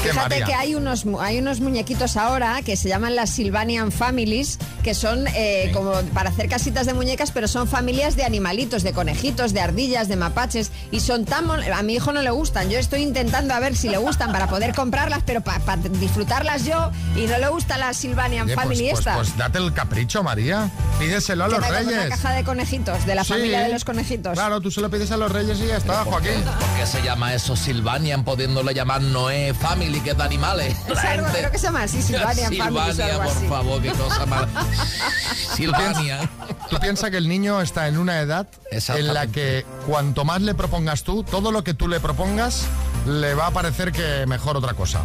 [0.02, 4.94] Fíjate que hay unos, hay unos muñequitos ahora que se llaman las Sylvanian Families, que
[4.94, 9.52] son eh, como para hacer casitas de muñecas, pero son familias de animalitos, de conejitos,
[9.52, 11.46] de ardillas, de mapaches, y son tan...
[11.46, 14.32] mon- A mi hijo no le gustan, yo estoy intentando a ver si le gustan
[14.32, 18.64] para poder comprarlas, pero para disfrutarlas yo, y no le gusta la Sylvanian Oye, pues,
[18.64, 19.14] Family pues, esta.
[19.14, 20.70] pues date el capricho, María.
[20.98, 21.92] Pídeselo a los reyes.
[21.92, 23.32] Una caja de conejitos, de la Sí.
[23.34, 24.32] familia de los conejitos.
[24.34, 26.42] Claro, tú se lo pides a los reyes y ya está, Joaquín.
[26.44, 30.74] ¿Por qué se llama eso Silvanian, pudiéndole llamar Noé Family, que es de animales?
[30.88, 33.46] Es algo, creo que se llama así, Silvania Families o Silvania, por así.
[33.48, 34.46] favor, qué cosa más.
[35.56, 36.28] Silvania.
[36.70, 40.54] Tú piensas que el niño está en una edad en la que cuanto más le
[40.54, 42.62] propongas tú, todo lo que tú le propongas,
[43.06, 45.00] le va a parecer que mejor otra cosa.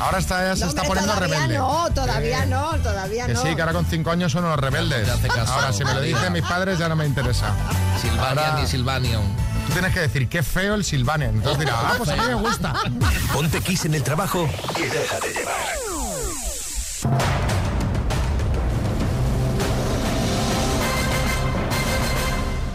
[0.00, 1.58] Ahora está, se No, está hombre, poniendo todavía rebelde.
[1.58, 3.42] no, todavía no, todavía Que no.
[3.42, 5.08] sí, que ahora con cinco años son unos rebeldes.
[5.08, 7.54] caso, Ahora, si me lo dicen mis padres, ya no me interesa.
[8.00, 9.22] Silvanian y Silvanion.
[9.66, 11.34] Tú tienes que decir, qué feo el Silvanian.
[11.36, 12.74] Entonces dirá, ah, pues a mí me gusta.
[13.32, 15.56] Ponte Kiss en el trabajo y déjate llevar.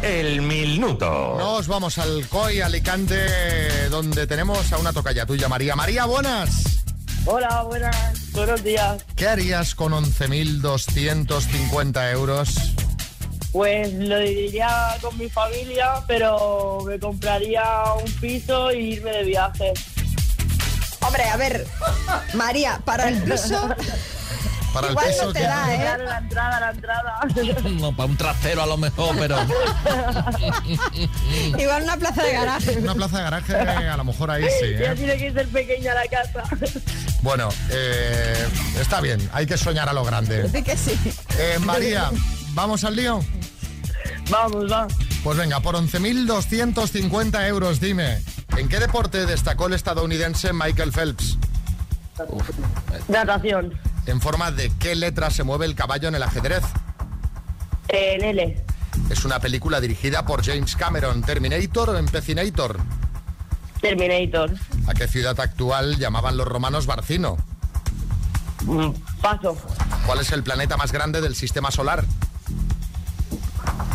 [0.02, 1.36] El minuto.
[1.38, 5.76] Nos vamos al COI Alicante, donde tenemos a una tocaya tuya, María.
[5.76, 6.82] María, buenas.
[7.26, 9.06] Hola, buenas, buenos días.
[9.16, 12.56] ¿Qué harías con 11.250 euros?
[13.52, 17.64] Pues lo diría con mi familia, pero me compraría
[18.04, 19.72] un piso y irme de viaje.
[21.02, 21.68] Hombre, a ver,
[22.34, 23.70] María, para el piso...
[24.74, 25.98] Para Igual no te da, ¿eh?
[26.06, 27.20] La entrada, la entrada.
[27.72, 29.38] No, para un trastero a lo mejor, pero.
[31.58, 32.78] Igual una plaza de garaje.
[32.80, 34.72] Una plaza de garaje, a lo mejor ahí sí.
[34.80, 34.96] Ya ¿eh?
[34.96, 36.44] tiene que ser pequeña la casa.
[37.22, 38.48] Bueno, eh,
[38.80, 40.50] está bien, hay que soñar a lo grande.
[40.50, 40.98] Sí que sí.
[41.38, 42.10] Eh, María,
[42.54, 43.24] ¿vamos al lío?
[44.30, 44.88] Vamos, va.
[45.24, 48.22] Pues venga, por 11.250 euros, dime,
[48.58, 51.38] ¿en qué deporte destacó el estadounidense Michael Phelps?
[53.08, 53.74] Natación.
[54.06, 56.64] ¿En forma de qué letra se mueve el caballo en el ajedrez?
[57.88, 58.64] En L.
[59.10, 62.80] Es una película dirigida por James Cameron, Terminator o Empecinator.
[63.82, 64.52] Terminator.
[64.88, 67.38] ¿A qué ciudad actual llamaban los romanos Barcino?
[68.66, 69.58] Mm, Paso.
[70.06, 72.06] ¿Cuál es el planeta más grande del sistema solar?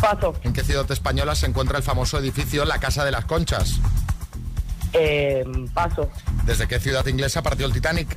[0.01, 0.35] Paso.
[0.43, 3.79] ¿En qué ciudad española se encuentra el famoso edificio La Casa de las Conchas?
[4.93, 5.43] Eh,
[5.73, 6.09] paso.
[6.45, 8.15] ¿Desde qué ciudad inglesa partió el Titanic?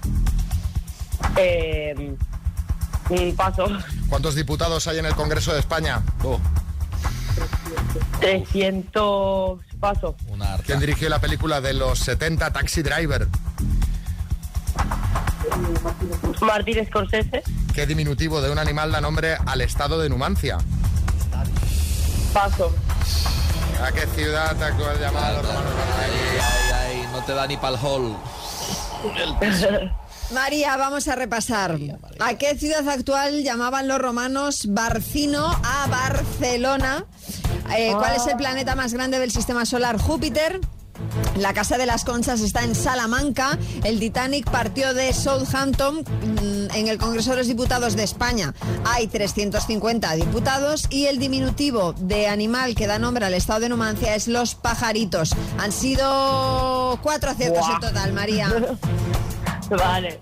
[1.36, 2.16] Eh,
[3.36, 3.66] paso.
[4.08, 6.02] ¿Cuántos diputados hay en el Congreso de España?
[8.20, 9.60] 300.
[9.80, 10.16] Paso.
[10.66, 13.26] ¿Quién dirigió la película de los 70 Taxi Driver?
[16.42, 17.42] Martín Scorsese.
[17.74, 20.58] ¿Qué diminutivo de un animal da nombre al estado de Numancia?
[22.32, 22.74] Paso.
[23.82, 24.54] ¿A qué ciudad
[25.00, 25.40] llamada
[26.74, 28.14] ay, no te da ni pa'l hall.
[30.32, 31.78] María, vamos a repasar.
[32.20, 37.04] ¿A qué ciudad actual llamaban los romanos Barcino a Barcelona?
[37.76, 39.98] Eh, ¿Cuál es el planeta más grande del sistema solar?
[39.98, 40.60] Júpiter.
[41.38, 43.58] La Casa de las Conchas está en Salamanca.
[43.84, 46.00] El Titanic partió de Southampton.
[46.02, 51.94] Mm, En el Congreso de los Diputados de España hay 350 diputados y el diminutivo
[51.94, 55.34] de animal que da nombre al estado de Numancia es los pajaritos.
[55.58, 58.48] Han sido cuatro aciertos en total, María.
[59.78, 60.20] Vale.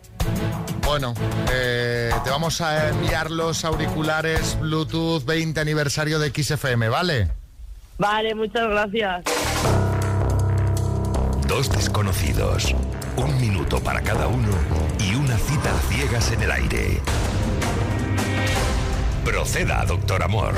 [0.84, 1.14] Bueno,
[1.52, 7.30] eh, te vamos a enviar los auriculares Bluetooth 20 aniversario de XFM, ¿vale?
[7.98, 9.24] Vale, muchas gracias.
[11.46, 12.74] Dos desconocidos,
[13.16, 14.48] un minuto para cada uno
[14.98, 17.00] y una cita a ciegas en el aire.
[19.24, 20.54] Proceda, doctor Amor.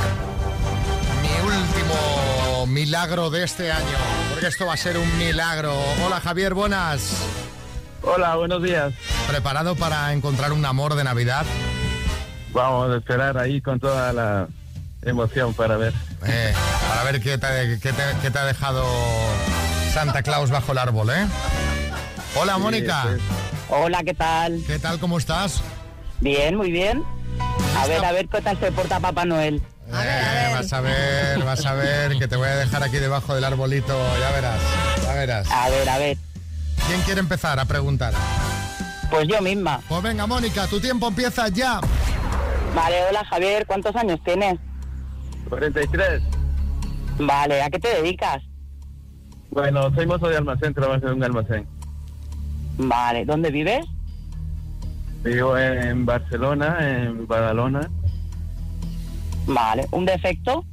[1.23, 3.99] Mi último milagro de este año,
[4.31, 5.75] porque esto va a ser un milagro.
[6.05, 7.50] Hola Javier, buenas.
[8.03, 8.93] Hola, buenos días.
[9.29, 11.45] ¿Preparado para encontrar un amor de Navidad?
[12.53, 14.49] Vamos a esperar ahí con toda la
[15.03, 15.93] emoción para ver.
[16.27, 16.53] Eh,
[16.89, 18.85] para ver qué te, qué te- qué te ha dejado
[19.93, 21.27] Santa Claus bajo el árbol, ¿eh?
[22.37, 23.05] Hola Sí, Mónica.
[23.05, 23.23] sí.
[23.69, 24.61] Hola, ¿qué tal?
[24.67, 24.99] ¿Qué tal?
[24.99, 25.63] ¿Cómo estás?
[26.21, 27.05] Bien, muy bien.
[27.79, 29.63] A ver, a ver qué tal se porta Papá Noel.
[29.93, 33.45] Eh, Vas a ver, vas a ver, que te voy a dejar aquí debajo del
[33.45, 34.61] arbolito, ya verás,
[35.03, 35.51] ya verás.
[35.51, 36.17] A ver, a ver.
[36.91, 38.13] ¿Quién quiere empezar a preguntar?
[39.13, 39.81] Pues yo misma.
[39.89, 41.81] Pues venga, Mónica, tu tiempo empieza ya.
[42.75, 44.59] Vale, hola Javier, ¿cuántos años tienes?
[45.49, 46.21] 43.
[47.21, 48.43] Vale, ¿a qué te dedicas?
[49.53, 51.69] Bueno, soy mozo de almacén, trabajo en un almacén.
[52.77, 53.87] Vale, ¿dónde vives?
[55.23, 57.89] Vivo en Barcelona, en Badalona.
[59.47, 60.65] Vale, ¿un defecto?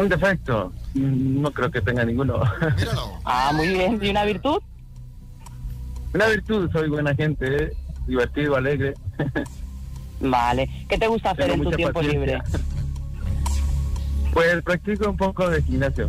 [0.00, 0.72] Un defecto.
[0.94, 2.40] No creo que tenga ninguno.
[3.24, 3.98] Ah, muy bien.
[4.02, 4.58] ¿Y una virtud?
[6.14, 7.72] Una virtud, soy buena gente, ¿eh?
[8.06, 8.94] divertido, alegre.
[10.20, 10.68] Vale.
[10.88, 12.20] ¿Qué te gusta hacer Tengo en tu tiempo paciencia.
[12.20, 12.42] libre?
[14.32, 16.08] Pues practico un poco de gimnasio.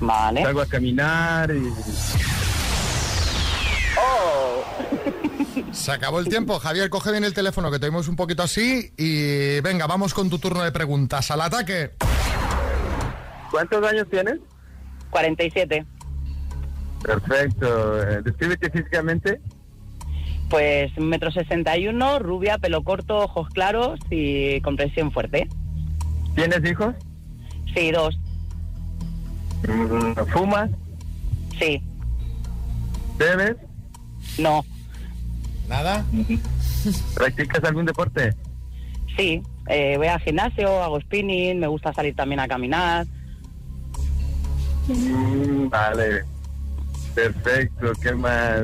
[0.00, 0.42] Vale.
[0.42, 1.72] Salgo a caminar y
[4.00, 4.64] Oh,
[5.72, 6.58] Se acabó el tiempo.
[6.58, 8.92] Javier, coge bien el teléfono, que te oímos un poquito así.
[8.96, 11.30] Y venga, vamos con tu turno de preguntas.
[11.30, 11.92] Al ataque.
[13.50, 14.38] ¿Cuántos años tienes?
[15.10, 15.84] 47.
[17.02, 18.02] Perfecto.
[18.02, 19.40] Eh, Descríbete físicamente.
[20.50, 25.46] Pues metro sesenta y uno, rubia, pelo corto, ojos claros y compresión fuerte.
[26.34, 26.94] ¿Tienes hijos?
[27.74, 28.18] Sí, dos.
[29.68, 30.70] Mm, ¿Fumas?
[31.58, 31.82] Sí.
[33.18, 33.56] ¿Bebes?
[34.38, 34.64] No.
[35.68, 36.04] ¿Nada?
[37.14, 38.34] ¿Practicas algún deporte?
[39.16, 39.42] Sí.
[39.68, 43.06] Eh, voy al gimnasio, hago spinning, me gusta salir también a caminar.
[44.88, 46.24] Mm, Vale.
[47.14, 47.92] Perfecto.
[48.00, 48.62] ¿Qué más?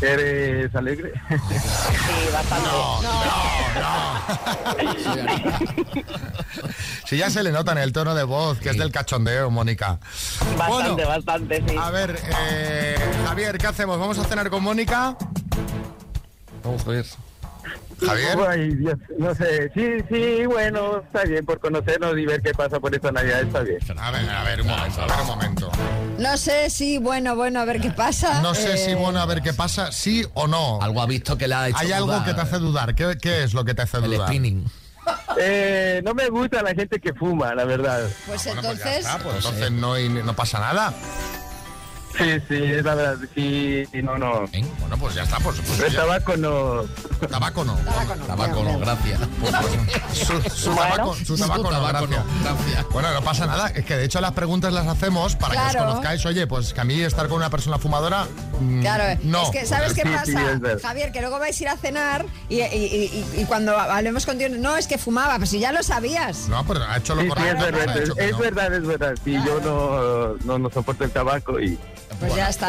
[0.00, 1.12] ¿Eres alegre?
[1.28, 2.68] Sí, bastante.
[7.06, 9.98] Si ya se le nota en el tono de voz, que es del cachondeo, Mónica.
[10.56, 11.76] Bastante, bastante, sí.
[11.78, 12.18] A ver,
[12.50, 13.98] eh, Javier, ¿qué hacemos?
[13.98, 15.16] ¿Vamos a cenar con Mónica?
[16.64, 17.06] Vamos, Javier.
[18.06, 18.38] Javier.
[18.48, 19.70] Ay, Dios, no sé.
[19.74, 23.60] Sí, sí, bueno, está bien por conocernos y ver qué pasa por esta Navidad, está
[23.60, 23.78] bien.
[23.98, 25.70] A ver, a ver, un momento, a ver un momento.
[26.18, 28.40] No sé si, bueno, bueno, a ver qué pasa.
[28.42, 30.80] No sé si, Eh, bueno, a ver qué pasa, sí o no.
[30.82, 32.24] Algo ha visto que la ha hecho Hay algo dudar.
[32.24, 32.94] que te hace dudar.
[32.94, 34.28] ¿Qué, qué es lo que te hace dudar?
[34.28, 34.64] spinning.
[35.38, 38.08] Eh, no me gusta la gente que fuma, la verdad.
[38.26, 40.92] Pues Bueno, pues ya entonces, está, pues entonces no, hay- no pasa nada.
[42.18, 43.28] Sí, sí, es la verdad.
[43.34, 44.46] Sí, no, no.
[44.80, 45.86] Bueno, pues ya está, por supuesto.
[45.86, 46.82] El tabaco no.
[47.28, 47.74] Tabaco no.
[48.26, 49.20] Tabaco no, gracias.
[50.12, 50.90] Su, su Bueno.
[50.96, 52.24] tabaco, su Su tabaco no, tabaco gracias.
[52.26, 52.86] no, gracias.
[52.90, 53.68] Bueno, no pasa nada.
[53.68, 56.26] Es que de hecho las preguntas las hacemos para que os conozcáis.
[56.26, 58.26] Oye, pues que a mí estar con una persona fumadora.
[58.60, 59.42] mm, Claro, no.
[59.44, 60.78] es que ¿sabes qué Sí, sí, pasa?
[60.88, 64.26] Javier, que luego vais a ir a cenar y, y- y- y- y cuando hablemos
[64.26, 66.48] contigo, no, es que fumaba, pues si ya lo sabías.
[66.48, 67.64] No, pero ha hecho lo Sí, sí, correcto.
[67.66, 69.14] es verdad, es, verdad, es verdad.
[69.24, 71.78] Sí, yo no, no, no soporto el tabaco y
[72.18, 72.68] Pues ya está.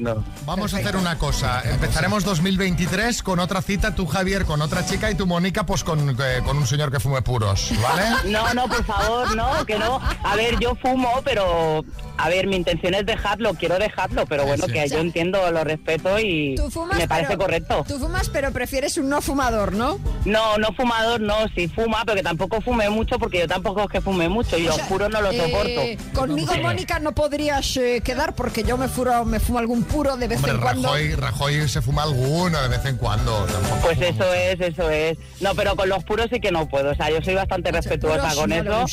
[0.00, 0.24] no.
[0.46, 1.62] Vamos a hacer una cosa.
[1.70, 6.10] Empezaremos 2023 con otra cita, tú Javier con otra chica y tú Mónica pues con,
[6.10, 8.04] eh, con un señor que fume puros, ¿vale?
[8.30, 10.00] No, no, por favor, no, que no.
[10.22, 11.84] A ver, yo fumo, pero
[12.16, 14.72] a ver, mi intención es dejarlo, quiero dejarlo, pero bueno, sí.
[14.72, 17.84] que yo entiendo, lo respeto y Tú fumas, me parece pero- correcto.
[17.88, 19.98] Tú fumas, pero prefieres un no fumador, ¿no?
[20.24, 23.88] No, no fumador, no, sí fuma, pero que tampoco fume mucho porque yo tampoco es
[23.88, 26.20] que fume mucho y O los sea, puros no los eh, soporto.
[26.20, 30.28] Conmigo, Mónica, no podrías eh, quedar porque yo me, furo, me fumo algún puro de
[30.28, 30.88] vez Hombre, en cuando.
[30.88, 33.44] Rajoy, Rajoy se fuma alguno de vez en cuando.
[33.46, 33.80] tampoco.
[33.82, 35.18] Pues eso es, eso es.
[35.40, 38.34] No, pero con los puros sí que no puedo, o sea, yo soy bastante respetuosa
[38.34, 38.86] con no eso.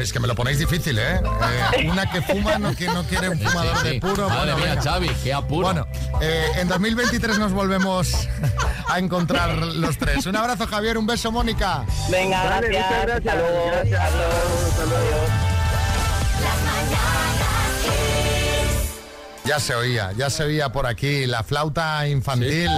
[0.00, 1.20] es que me lo ponéis difícil, ¿eh?
[1.76, 4.00] Eh, una que fuma, no que no quiere un fumador Sí, de sí.
[4.00, 4.28] puro.
[4.28, 4.82] Madre Bueno, mía.
[4.82, 5.66] Xavi, qué apuro.
[5.66, 5.86] Bueno,
[6.20, 8.28] eh, en 2023 nos volvemos
[8.88, 10.26] a encontrar los tres.
[10.26, 11.84] Un abrazo, Javier, un beso, Mónica.
[12.10, 12.86] Venga, Vale, gracias.
[12.90, 13.66] muchas gracias, Hasta luego.
[13.66, 14.00] gracias.
[14.00, 14.70] Adiós.
[14.70, 15.49] Hasta luego.
[19.44, 22.70] Ya se oía, ya se oía por aquí la flauta infantil.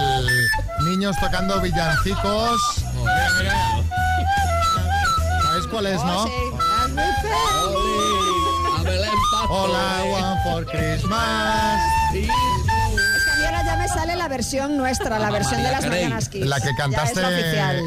[0.85, 2.59] Niños tocando villancicos.
[2.95, 3.55] Mira, mira.
[5.43, 6.23] ¿Sabéis cuál es, no?
[6.23, 6.31] Oh, sí.
[6.93, 8.75] Muy feo.
[8.75, 9.51] A Belén Pastor.
[9.51, 11.81] All I want for Christmas.
[12.13, 12.25] Es
[13.23, 15.85] que a mí ahora ya me sale la versión nuestra, la versión de María las
[15.85, 16.03] Carey.
[16.03, 16.47] Mañanas Kids.
[16.47, 17.21] La que cantaste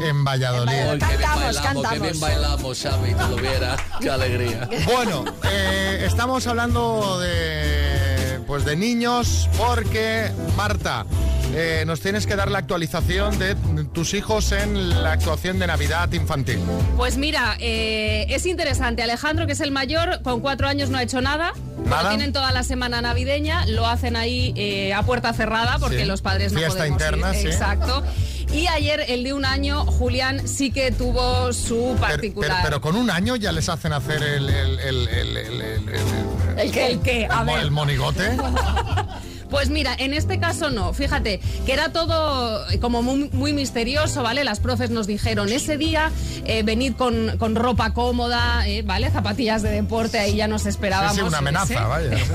[0.07, 0.71] en Valladolid.
[0.73, 2.19] Ay, qué bien Cantamos, bailamos, qué bien cantamos.
[2.19, 3.79] bailamos, Xavi, tú lo vieras.
[3.99, 4.69] Qué alegría.
[4.85, 7.96] Bueno, eh, estamos hablando de,
[8.47, 11.05] pues de niños porque, Marta,
[11.59, 13.55] eh, nos tienes que dar la actualización de
[13.93, 16.59] tus hijos en la actuación de Navidad infantil.
[16.95, 19.01] Pues mira, eh, es interesante.
[19.01, 21.53] Alejandro, que es el mayor, con cuatro años no ha hecho nada.
[21.85, 22.09] ¿Nada?
[22.09, 26.05] tienen toda la semana navideña, lo hacen ahí eh, a puerta cerrada porque Sí.
[26.05, 27.41] los padres no Fiesta podemos interna, ir.
[27.41, 27.47] sí.
[27.47, 28.03] Exacto.
[28.51, 32.51] Y ayer, el de un año, Julián sí que tuvo su Pero, particular.
[32.51, 34.49] pero- pero con un año ya les hacen hacer el...
[34.49, 36.87] el, el, el, el- el- el- ¿El qué?
[36.87, 37.27] ¿El qué?
[37.29, 37.59] A ver.
[37.59, 38.31] el monigote.
[39.49, 40.93] Pues mira, en este caso no.
[40.93, 44.43] Fíjate que era todo como muy, muy misterioso, ¿vale?
[44.43, 46.11] Las profes nos dijeron ese día
[46.45, 49.09] eh, venid con, con ropa cómoda, eh, ¿vale?
[49.11, 51.15] Zapatillas de deporte, ahí ya nos esperábamos.
[51.15, 52.17] Sí, sí, una amenaza, vaya.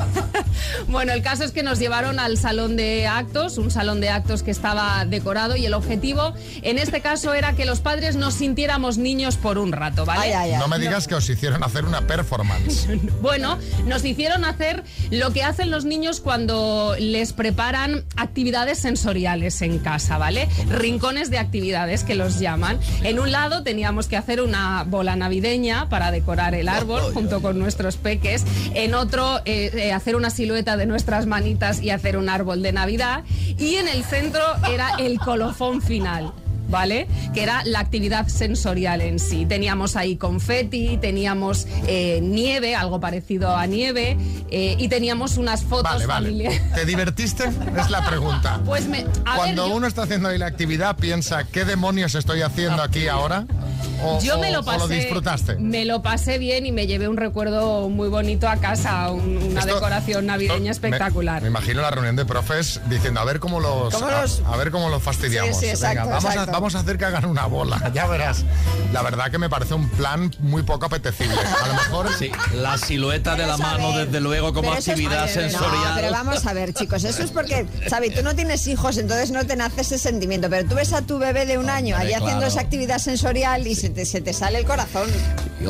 [0.89, 4.43] Bueno, el caso es que nos llevaron al salón de actos, un salón de actos
[4.43, 8.99] que estaba decorado y el objetivo en este caso era que los padres nos sintiéramos
[8.99, 10.23] niños por un rato, ¿vale?
[10.23, 10.59] Ay, ay, ay.
[10.59, 12.89] No me digas que os hicieron hacer una performance.
[13.21, 19.79] Bueno, nos hicieron hacer lo que hacen los niños cuando les preparan actividades sensoriales en
[19.79, 20.49] casa, ¿vale?
[20.69, 22.79] Rincones de actividades que los llaman.
[23.03, 27.59] En un lado teníamos que hacer una bola navideña para decorar el árbol junto con
[27.59, 28.45] nuestros peques.
[28.75, 32.73] En otro, eh, eh, hacer una silueta de nuestras manitas y hacer un árbol de
[32.73, 33.25] Navidad.
[33.59, 36.33] Y en el centro era el colofón final.
[36.73, 37.07] ¿Vale?
[37.35, 39.47] Que era la actividad sensorial en sí.
[39.47, 44.17] Teníamos ahí confeti, teníamos eh, nieve, algo parecido a nieve,
[44.51, 46.61] eh, y teníamos unas fotos Vale, vale.
[46.75, 47.45] ¿Te divertiste?
[47.79, 48.61] Es la pregunta.
[48.65, 49.07] Pues me.
[49.25, 52.83] A Cuando ver, yo- uno está haciendo ahí la actividad, piensa, ¿qué demonios estoy haciendo
[52.83, 53.45] aquí ahora?
[54.05, 54.95] O, Yo me lo o pasé.
[54.95, 55.55] disfrutaste?
[55.57, 59.61] Me lo pasé bien y me llevé un recuerdo muy bonito a casa, un- una
[59.61, 61.41] Esto- decoración navideña espectacular.
[61.43, 64.57] Me imagino la reunión de profes diciendo, a ver cómo los, ¿Cómo a- los- A,
[64.57, 65.57] ver cómo los fastidiamos.
[65.57, 66.51] Sí, sí, exacto, Venga, vamos, exacto.
[66.51, 68.45] A, vamos a hacer que hagan una bola, ya verás.
[68.93, 71.37] La verdad que me parece un plan muy poco apetecible.
[71.63, 72.09] A lo mejor...
[72.19, 75.93] Sí, la silueta de la mano, desde luego, como Pero eso es- actividad No, sensorial.
[75.97, 79.45] pero vamos a ver, chicos, eso es porque, Xavi, tú no tienes hijos, entonces no
[79.47, 82.15] te nace ese sentimiento, pero tú ves a tu bebé de un año Hombre, allí
[82.15, 82.53] haciendo claro.
[82.53, 85.09] esa actividad sensorial y se te, se te sale el corazón.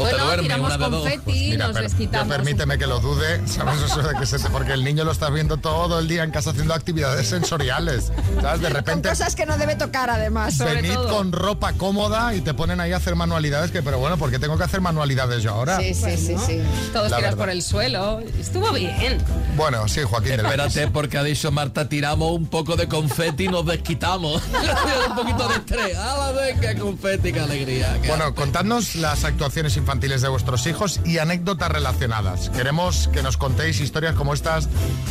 [0.01, 2.29] Bueno, tiramos confeti, Pues mira, nos desquitamos.
[2.37, 3.81] permíteme que lo dude, ¿sabes?
[3.83, 6.31] Eso de que se te- porque el niño lo está viendo todo el día en
[6.31, 8.11] casa haciendo actividades sensoriales.
[8.41, 8.61] ¿Sabes?
[8.61, 11.09] De Con repente cosas que no debe tocar, además, sobre venid todo.
[11.17, 14.39] con ropa cómoda y te ponen ahí a hacer manualidades que, pero bueno, ¿por qué
[14.39, 15.79] tengo que hacer manualidades yo ahora?
[15.79, 16.61] Sí, sí, sí, sí.
[16.93, 17.37] Todos La tiras verdad.
[17.39, 18.21] por el suelo.
[18.41, 19.19] Estuvo bien.
[19.57, 20.33] Bueno, sí, Joaquín.
[20.33, 24.43] Espérate, porque ha dicho Marta, tiramos un poco de confeti y nos desquitamos.
[25.09, 25.97] un poquito de estrés.
[25.99, 27.99] ¡Ah, venga, confeti, qué alegría!
[28.01, 32.51] qué Bueno, contadnos las actuaciones infantiles de vuestros hijos y anécdotas relacionadas.
[32.51, 34.69] Queremos que nos contéis historias como estas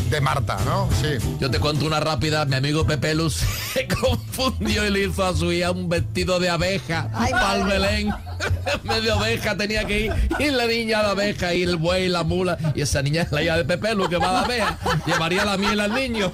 [0.09, 0.88] de Marta, ¿no?
[1.01, 1.17] Sí.
[1.39, 2.45] Yo te cuento una rápida.
[2.45, 3.36] Mi amigo Pepe Luz
[3.74, 7.65] se confundió y le hizo a su hija un vestido de abeja para.
[7.65, 8.13] Belén.
[8.84, 10.13] Medio abeja tenía que ir.
[10.39, 12.57] Y la niña la abeja y el buey, la mula.
[12.74, 14.78] Y esa niña es la hija de Pepe Luz que va a la abeja.
[15.05, 16.32] Llevaría la miel al niño.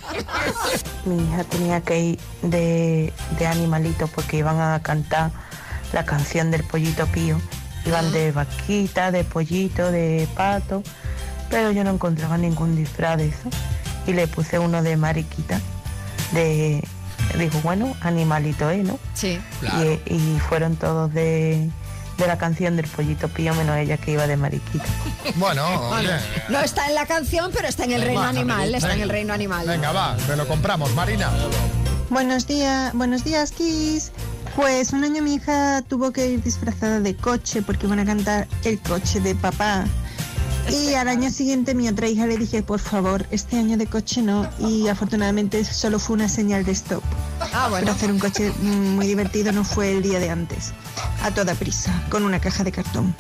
[1.06, 5.32] Mi hija tenía que ir de, de animalito porque iban a cantar
[5.92, 7.42] la canción del pollito pío.
[7.88, 10.84] Iban de vaquita, de pollito, de pato,
[11.50, 13.50] pero yo no encontraba ningún disfraz de eso.
[14.06, 15.60] Y le puse uno de mariquita,
[16.32, 16.84] de,
[17.38, 18.84] digo, bueno, animalito, ¿eh?
[18.84, 19.00] ¿no?
[19.14, 19.40] Sí.
[20.08, 21.70] Y, y fueron todos de,
[22.18, 24.86] de la canción del pollito pío, menos ella que iba de mariquita.
[25.36, 26.10] Bueno, oye.
[26.48, 29.04] No está en la canción, pero está en el reino Bájame, animal, está en venga.
[29.04, 29.68] el reino animal.
[29.68, 31.30] Venga, va, te lo compramos, Marina.
[32.10, 34.12] Buenos días, buenos días, Kiss.
[34.58, 38.48] Pues un año mi hija tuvo que ir disfrazada de coche porque iban a cantar
[38.64, 39.86] el coche de papá.
[40.68, 44.24] Y al año siguiente mi otra hija le dije, por favor, este año de coche
[44.24, 44.50] no.
[44.58, 47.04] Y afortunadamente solo fue una señal de stop.
[47.54, 47.86] Ah, bueno.
[47.86, 50.74] Pero hacer un coche muy divertido no fue el día de antes.
[51.22, 53.14] A toda prisa, con una caja de cartón.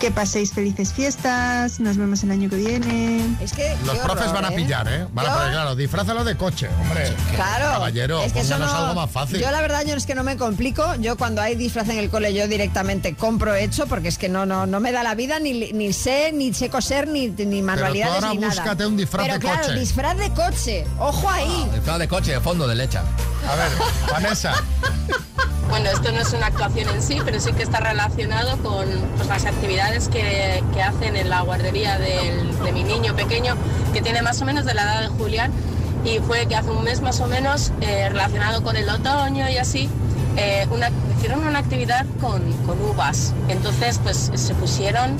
[0.00, 3.36] Que paséis felices fiestas, nos vemos el año que viene.
[3.38, 4.56] Es que Los profes van a ¿eh?
[4.56, 5.06] pillar, ¿eh?
[5.12, 7.14] Van a poner, claro, disfrázalo de coche, hombre.
[7.34, 7.66] Claro.
[7.66, 9.38] Caballero, es que eso pónganos no- algo más fácil.
[9.40, 10.94] Yo la verdad yo es que no me complico.
[11.00, 14.46] Yo cuando hay disfraz en el cole yo directamente compro hecho porque es que no
[14.46, 18.14] no no me da la vida ni, ni sé ni sé coser ni, ni manualidades
[18.14, 18.54] ahora ni nada.
[18.54, 19.78] búscate un disfraz Pero de claro, coche.
[19.80, 20.86] disfraz de coche.
[20.98, 21.68] Ojo ahí.
[21.74, 23.02] Disfraz de coche, de fondo de lecha.
[23.46, 23.68] A ver,
[24.10, 24.54] Vanessa.
[25.70, 29.28] Bueno, esto no es una actuación en sí, pero sí que está relacionado con pues,
[29.28, 33.54] las actividades que, que hacen en la guardería del- de mi niño pequeño,
[33.92, 35.52] que tiene más o menos de la edad de Julián,
[36.04, 39.58] y fue que hace un mes más o menos, eh, relacionado con el otoño y
[39.58, 39.88] así,
[40.36, 40.66] eh,
[41.16, 43.32] hicieron una actividad con, con uvas.
[43.48, 45.16] Entonces, pues se pusieron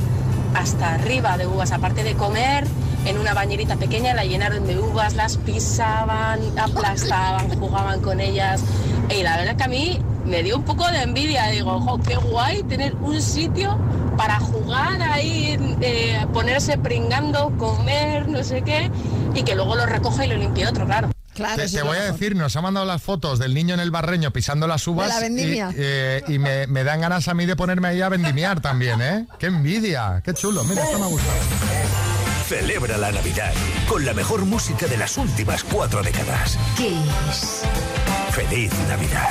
[0.54, 2.66] hasta arriba de uvas, aparte de comer
[3.06, 8.62] en una bañerita pequeña, la llenaron de uvas, las pisaban, aplastaban, jugaban con ellas.
[9.16, 12.16] Y la verdad que a mí me dio un poco de envidia, digo, ojo, qué
[12.16, 13.78] guay tener un sitio
[14.16, 18.90] para jugar ahí, eh, ponerse pringando, comer, no sé qué,
[19.34, 21.10] y que luego lo recoge y lo limpie otro, claro.
[21.56, 24.30] te, te voy a decir, nos ha mandado las fotos del niño en el barreño
[24.30, 25.08] pisando las uvas.
[25.08, 25.70] De la vendimia.
[25.70, 29.00] Y, eh, y me, me dan ganas a mí de ponerme ahí a vendimiar también,
[29.00, 29.26] ¿eh?
[29.38, 30.20] ¡Qué envidia!
[30.24, 30.64] ¡Qué chulo!
[30.64, 31.38] Mira, esto me ha gustado.
[32.46, 33.52] Celebra la Navidad
[33.88, 36.58] con la mejor música de las últimas cuatro décadas.
[36.76, 37.62] Kiss.
[38.32, 39.30] Feliz Navidad.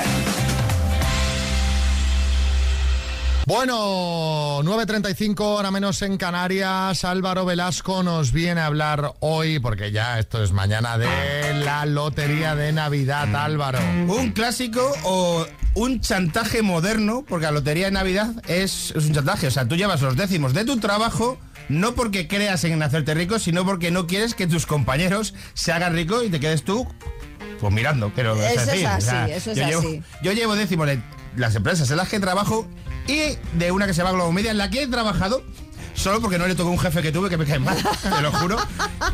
[3.49, 7.03] Bueno, 9.35, hora menos en Canarias.
[7.03, 12.53] Álvaro Velasco nos viene a hablar hoy, porque ya esto es mañana, de la Lotería
[12.53, 13.79] de Navidad, Álvaro.
[14.07, 19.47] Un clásico o un chantaje moderno, porque la lotería de Navidad es, es un chantaje.
[19.47, 21.39] O sea, tú llevas los décimos de tu trabajo,
[21.69, 25.95] no porque creas en hacerte rico, sino porque no quieres que tus compañeros se hagan
[25.95, 26.87] ricos y te quedes tú
[27.59, 28.11] pues mirando.
[28.15, 29.87] Pero Eso es decir, así, eso es yo, así.
[29.87, 31.01] Llevo, yo llevo décimos de
[31.35, 32.67] las empresas en las que trabajo
[33.09, 35.41] y de una que se llama Globo Media, en la que he trabajado
[35.99, 38.31] solo porque no le tocó un jefe que tuve que me cae mal, te lo
[38.31, 38.57] juro.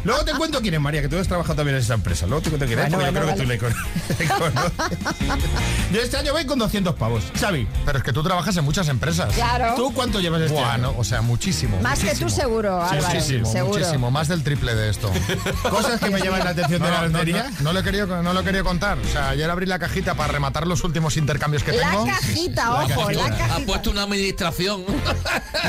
[0.04, 2.26] Luego te cuento quién es María, que tú has trabajado también en esa empresa.
[2.28, 3.78] Luego te cuento quién es, Bueno, porque bueno, yo creo que
[4.18, 5.92] tú le con- le conoces.
[5.92, 7.24] Yo este año voy con 200 pavos.
[7.40, 7.68] Xavi.
[7.86, 9.34] Pero es que tú trabajas en muchas empresas.
[9.34, 9.74] Claro.
[9.76, 10.84] ¿Tú cuánto llevas este Buah, año?
[10.94, 11.80] no, o sea, muchísimo.
[11.82, 12.30] Más que tú muchísimo.
[12.30, 13.08] seguro, Álvaro.
[13.16, 13.80] Muchísimo, seguro.
[13.80, 14.12] muchísimo.
[14.12, 15.12] Más del triple de esto.
[15.70, 18.22] Cosas que me llaman la atención de No, la no, no, no lo he querido,
[18.24, 18.98] no lo he querido contar.
[19.00, 22.06] O sea, ayer abrí la cajita para rematar los últimos intercambios que La tengo.
[22.06, 23.66] cajita, ojo, la Ha cajita.
[23.66, 24.84] puesto una administración.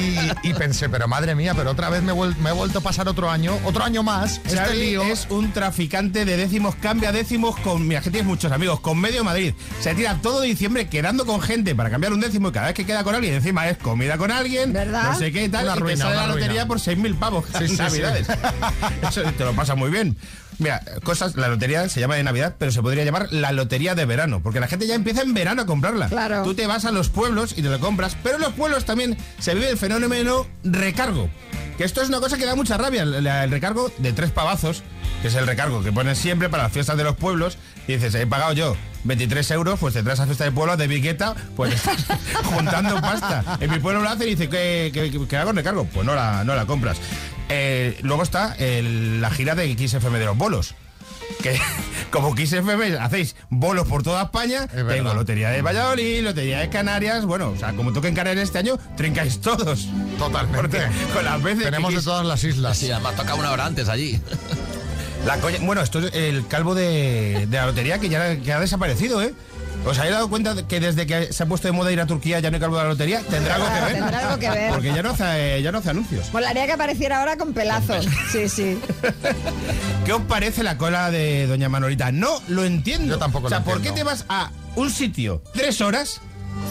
[0.00, 3.08] Y, y pensé, pero madre mía, pero otra vez me, me he vuelto a pasar
[3.08, 4.40] otro año, otro año más.
[4.44, 5.02] Este Xavi lío.
[5.02, 7.86] es un traficante de décimos, cambia décimos con.
[7.86, 9.54] Mira, que tienes muchos amigos, con medio Madrid.
[9.80, 12.84] Se tira todo diciembre quedando con gente para cambiar un décimo y cada vez que
[12.86, 15.12] queda con alguien, encima es comida con alguien, ¿Verdad?
[15.12, 16.66] no sé qué y tal, Una y ruina, te sale una la lotería ruina.
[16.66, 17.82] por 6.000 pavos Sí, en sí, sí.
[17.82, 18.26] Navidades.
[19.08, 20.16] Eso te lo pasa muy bien.
[20.58, 24.04] Mira, cosas, la lotería se llama de Navidad, pero se podría llamar la lotería de
[24.06, 26.08] verano, porque la gente ya empieza en verano a comprarla.
[26.08, 26.42] Claro.
[26.42, 29.16] Tú te vas a los pueblos y te lo compras, pero en los pueblos también
[29.38, 31.28] se vive el fenómeno recargo.
[31.76, 34.82] Que esto es una cosa que da mucha rabia, el, el recargo de tres pavazos,
[35.20, 38.14] que es el recargo que pones siempre para las fiestas de los pueblos, y dices,
[38.14, 41.74] he pagado yo 23 euros, pues te traes a fiesta de pueblo de Vigueta, pues
[41.74, 42.04] estás
[42.44, 43.58] juntando pasta.
[43.60, 46.66] En mi pueblo lo hacen y dice que hago recargo, pues no la, no la
[46.66, 46.98] compras.
[47.48, 50.74] Eh, luego está el- la gira de XFM de los bolos.
[51.42, 51.58] Que
[52.10, 57.50] como XFM hacéis bolos por toda España, tengo Lotería de Valladolid, Lotería de Canarias, bueno,
[57.50, 59.88] o sea, como toquen Canarias este año, trincáis todos.
[60.18, 60.56] Totalmente.
[60.56, 60.80] Porque
[61.12, 62.78] con las veces Tenemos que de todas las islas.
[62.78, 64.20] Sí, además toca una hora antes allí.
[65.26, 68.60] La coña- bueno, esto es el calvo de, de la lotería que ya que ha
[68.60, 69.34] desaparecido, ¿eh?
[69.86, 72.06] ¿Os habéis dado cuenta de que desde que se ha puesto de moda ir a
[72.06, 73.20] Turquía ya no hay calvo de la lotería?
[73.20, 73.92] ¿Tendrá algo que ver?
[73.92, 74.70] Tendrá algo que ver.
[74.72, 76.32] Porque ya no hace, ya no hace anuncios.
[76.32, 78.04] Molaría que apareciera ahora con pelazos.
[78.32, 78.80] Sí, sí.
[80.04, 82.10] ¿Qué os parece la cola de Doña Manolita?
[82.10, 83.14] No lo entiendo.
[83.14, 86.20] Yo tampoco O sea, lo ¿por qué te vas a un sitio tres horas?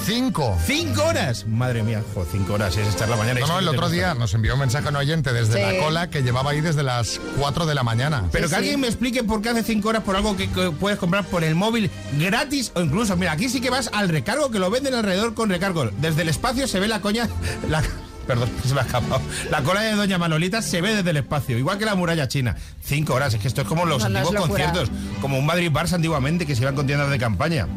[0.06, 0.56] Cinco.
[0.66, 1.48] ¡Cinco horas!
[1.48, 3.40] Madre mía, jo, cinco horas es echar la mañana.
[3.40, 5.60] No, no, el otro día nos envió un mensaje a un oyente desde Sí.
[5.78, 8.24] la cola que llevaba ahí desde las 4 de la mañana.
[8.32, 8.64] Pero Sí, que sí.
[8.66, 11.44] alguien me explique por qué hace cinco horas por algo que, que puedes comprar por
[11.44, 14.94] el móvil gratis o incluso, mira, aquí sí que vas al recargo, que lo venden
[14.94, 15.86] alrededor con recargo.
[16.00, 17.28] Desde el espacio se ve la coña,
[17.70, 17.82] la,
[18.28, 19.22] perdón, se me ha escapado.
[19.50, 22.56] La cola de Doña Manolita se ve desde el espacio, igual que la muralla china.
[22.84, 26.46] Cinco horas, es que esto es como los No, antiguos conciertos, como un Madrid-Barça antiguamente
[26.46, 27.68] que se iban con tiendas de campaña.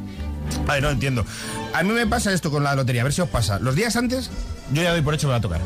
[0.67, 1.25] Ay, no entiendo.
[1.75, 3.59] A mí me pasa esto con la lotería, a ver si os pasa.
[3.59, 4.31] Los días antes,
[4.73, 5.61] yo ya doy por hecho que me va a tocar.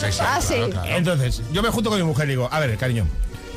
[0.00, 0.70] Sí, sí, Ah, claro, sí.
[0.72, 0.88] claro.
[0.96, 3.06] Entonces, yo me junto con mi mujer y digo, a ver, cariño,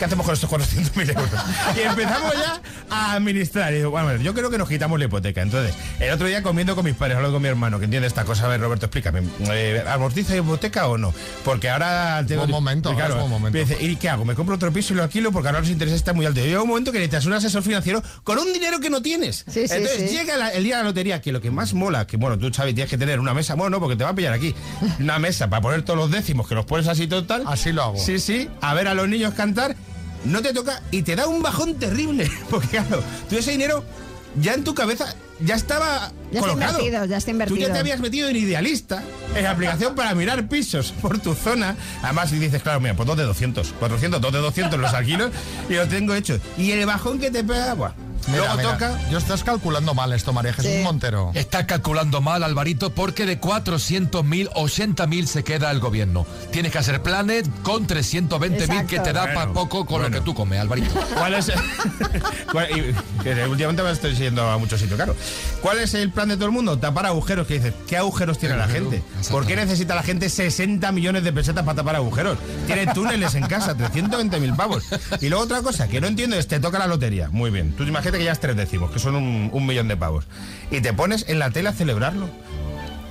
[0.02, 1.30] ¿qué hacemos con estos 400.000 euros?
[1.78, 3.72] Y empezamos ya a administrar.
[3.72, 5.44] Y digo, bueno, a ver, yo creo que nos quitamos la hipoteca.
[5.44, 8.26] Entonces, el otro día comiendo con mis padres, hablando con mi hermano, que entiende esta
[8.26, 8.46] cosa.
[8.46, 9.22] A ver, Roberto, explícame,
[9.52, 11.14] eh, ¿amortiza hipoteca o no?
[11.46, 12.42] Porque ahora tengo...
[12.42, 13.60] Buen momento, es buen momento.
[13.60, 14.26] dice, ¿y qué hago?
[14.26, 15.32] ¿Me compro otro piso y lo alquilo?
[15.32, 16.44] Porque ahora los intereses están muy altos.
[16.44, 19.46] Y llega un momento que necesitas un asesor financiero con un dinero que no tienes.
[19.48, 20.18] Sí, sí, Entonces, sí.
[20.18, 22.52] llega la- el día de la lotería, que lo que más mola, que bueno, tú
[22.52, 24.56] sabes, tienes que tener una mesa, bueno, no, porque te va a pillar aquí,
[25.00, 27.44] una mesa para poner todos los décimos, que los pones así total.
[27.46, 27.98] Así lo hago.
[27.98, 29.76] Sí, sí, a ver a los niños cantar,
[30.26, 32.30] no te toca y te da un bajón terrible.
[32.50, 33.84] Porque claro, tú ese dinero
[34.40, 36.80] ya en tu cabeza ya estaba Ya está colocado.
[36.80, 37.74] invertido, ya está Tú ya invertido.
[37.74, 39.04] te habías metido en idealista,
[39.36, 41.76] en aplicación para mirar pisos por tu zona.
[42.04, 45.32] Además, y dices, claro, mira, pues dos de 200, 400, dos de 200 los alquilo
[45.68, 46.40] y lo tengo hecho.
[46.58, 47.92] Y el bajón que te pega, buah.
[48.28, 49.10] Mira, Luego mira, toca.
[49.10, 50.82] Yo estás calculando mal esto, María Jesús Sí.
[50.84, 51.32] Montero.
[51.34, 56.26] Estás calculando mal, Alvarito, porque de 400.000, 80.000 se queda el gobierno.
[56.52, 60.10] Tienes que hacer planes con 320.000 que te da para poco con bueno.
[60.10, 60.94] lo que tú comes, Alvarito.
[61.16, 61.50] ¿Cuál es
[62.76, 65.16] y- que últimamente me estoy siguiendo a muchos sitios, claro.
[65.62, 66.78] ¿Cuál es el plan de todo el mundo?
[66.80, 67.48] Tapar agujeros.
[67.48, 69.04] Que dices, ¿qué agujeros tiene la gente?
[69.30, 72.38] ¿Por qué necesita la gente 60 millones de pesetas para tapar agujeros?
[72.68, 74.84] Tiene túneles en casa, 320 mil pavos.
[75.20, 77.30] Y luego otra cosa que no entiendo es, te toca la lotería.
[77.30, 77.74] Muy bien.
[77.74, 77.86] Tú
[78.18, 80.26] que ya es tres décimos, que son un, un millón de pavos.
[80.70, 82.28] Y te pones en la tele a celebrarlo.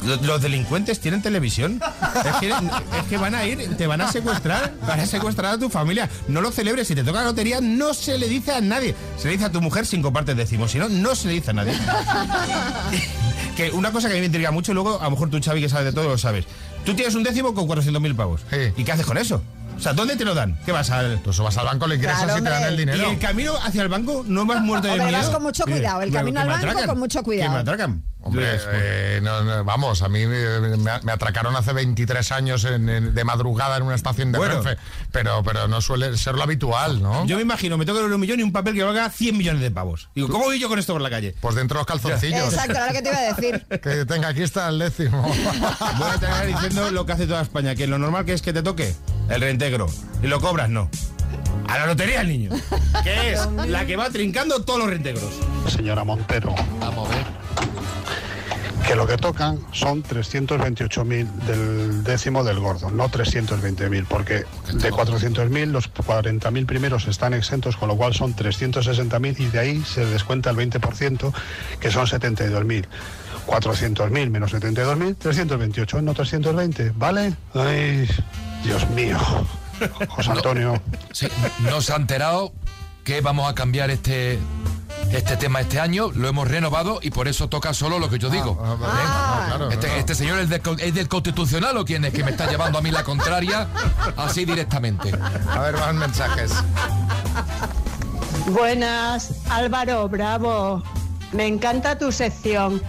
[0.05, 1.81] Los, los delincuentes tienen televisión.
[2.25, 5.59] Es que, es que van a ir, te van a secuestrar, van a secuestrar a
[5.59, 6.09] tu familia.
[6.27, 6.89] No lo celebres.
[6.89, 8.95] Si te toca la lotería, no se le dice a nadie.
[9.19, 10.71] Se le dice a tu mujer cinco partes décimos.
[10.71, 11.75] Si no, no se le dice a nadie.
[13.57, 15.39] que una cosa que a mí me intriga mucho, y luego a lo mejor tú,
[15.43, 16.47] Xavi, que sabes de todo, lo sabes.
[16.85, 18.41] Tú tienes un décimo con 400.000 pavos.
[18.51, 18.73] Sí.
[18.79, 19.43] ¿Y qué haces con eso?
[19.81, 20.59] O sea, ¿dónde te lo dan?
[20.66, 21.20] ¿Qué vas al...?
[21.22, 22.99] Tú vas al banco, le ingresas Claro, y te dan el dinero.
[22.99, 25.11] ¿Y el camino hacia el banco no vas muerto de miedo?
[25.11, 27.51] vas con mucho cuidado, el ¿Que- camino al banco con mucho cuidado.
[27.51, 28.03] ¿Que me atracan?
[28.23, 33.25] Hombre, eh, no, no, vamos, a mí me, atracaron hace 23 años en- en- de
[33.25, 34.62] madrugada en una estación de Bueno.
[34.62, 34.77] Renfe,
[35.11, 37.25] pero, pero no suele ser lo habitual, ¿no?
[37.27, 39.71] Yo me imagino, me toca un millón y un papel que valga 100 millones de
[39.71, 40.11] pavos.
[40.14, 41.35] Digo, ¿cómo voy yo con esto por la calle?
[41.41, 42.53] Pues dentro de los calzoncillos.
[42.53, 43.66] Exacto, lo que te iba a decir.
[43.81, 45.23] Que tenga, aquí está el décimo.
[45.23, 48.53] Voy a terminar diciendo lo que hace toda España, que lo normal que es que
[48.53, 48.95] te toque
[49.31, 49.87] el reintegro.
[50.23, 50.91] Y lo cobras, no.
[51.68, 52.51] A la lotería el niño.
[53.05, 55.31] Que es la que va trincando todos los reintegros.
[55.68, 57.25] Señora Montero, Vamos a ver.
[58.87, 65.66] Que lo que tocan son 328.000 del décimo del gordo, no 320.000, porque de 400.000
[65.66, 70.51] los 40.000 primeros están exentos, con lo cual son 360.000 y de ahí se descuenta
[70.51, 71.33] el 20%,
[71.81, 72.87] que son 72.000.
[73.47, 77.35] 400.000 menos 72.000, 328, no 320, ¿vale?
[77.55, 78.09] Ay,
[78.62, 79.18] Dios mío.
[80.09, 80.81] José Antonio.
[81.12, 81.26] Sí,
[81.61, 82.53] no se ha enterado
[83.05, 84.39] que vamos a cambiar este
[85.13, 88.31] este tema este año, lo hemos renovado y por eso toca solo lo que yo
[88.31, 88.59] digo.
[88.63, 89.69] ¿Eh?
[89.73, 92.79] este, este señor es, de- es del constitucional o quién es que me está llevando
[92.79, 93.67] a mí la contraria
[94.17, 95.13] así directamente.
[95.51, 96.53] A ver, más mensajes.
[98.49, 100.83] Buenas, Álvaro, bravo.
[101.33, 102.83] Me encanta tu sección.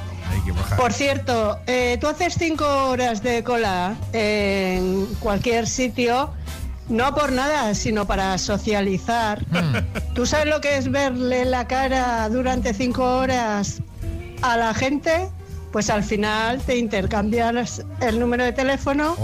[0.78, 6.32] Por cierto, eh, tú haces cinco horas de cola en cualquier sitio,
[6.92, 9.46] no por nada, sino para socializar.
[10.14, 13.82] ¿Tú sabes lo que es verle la cara durante cinco horas
[14.42, 15.30] a la gente?
[15.72, 19.16] Pues al final te intercambias el número de teléfono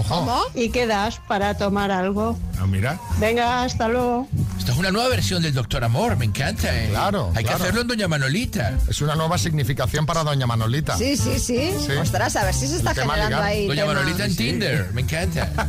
[0.56, 2.38] y quedas para tomar algo.
[2.58, 2.98] Ah, mira.
[3.20, 4.28] Venga, hasta luego.
[4.68, 6.68] Es una nueva versión del Doctor Amor, me encanta.
[6.76, 6.88] ¿eh?
[6.90, 7.32] Claro.
[7.36, 7.58] Hay claro.
[7.58, 8.74] que hacerlo en Doña Manolita.
[8.90, 10.98] Es una nueva significación para Doña Manolita.
[10.98, 11.92] Sí, sí, sí, Sí.
[11.94, 13.68] Ostras, a ver si se está generando ahí.
[13.68, 13.94] Doña tema.
[13.94, 15.50] Manolita en Tinder, me encanta.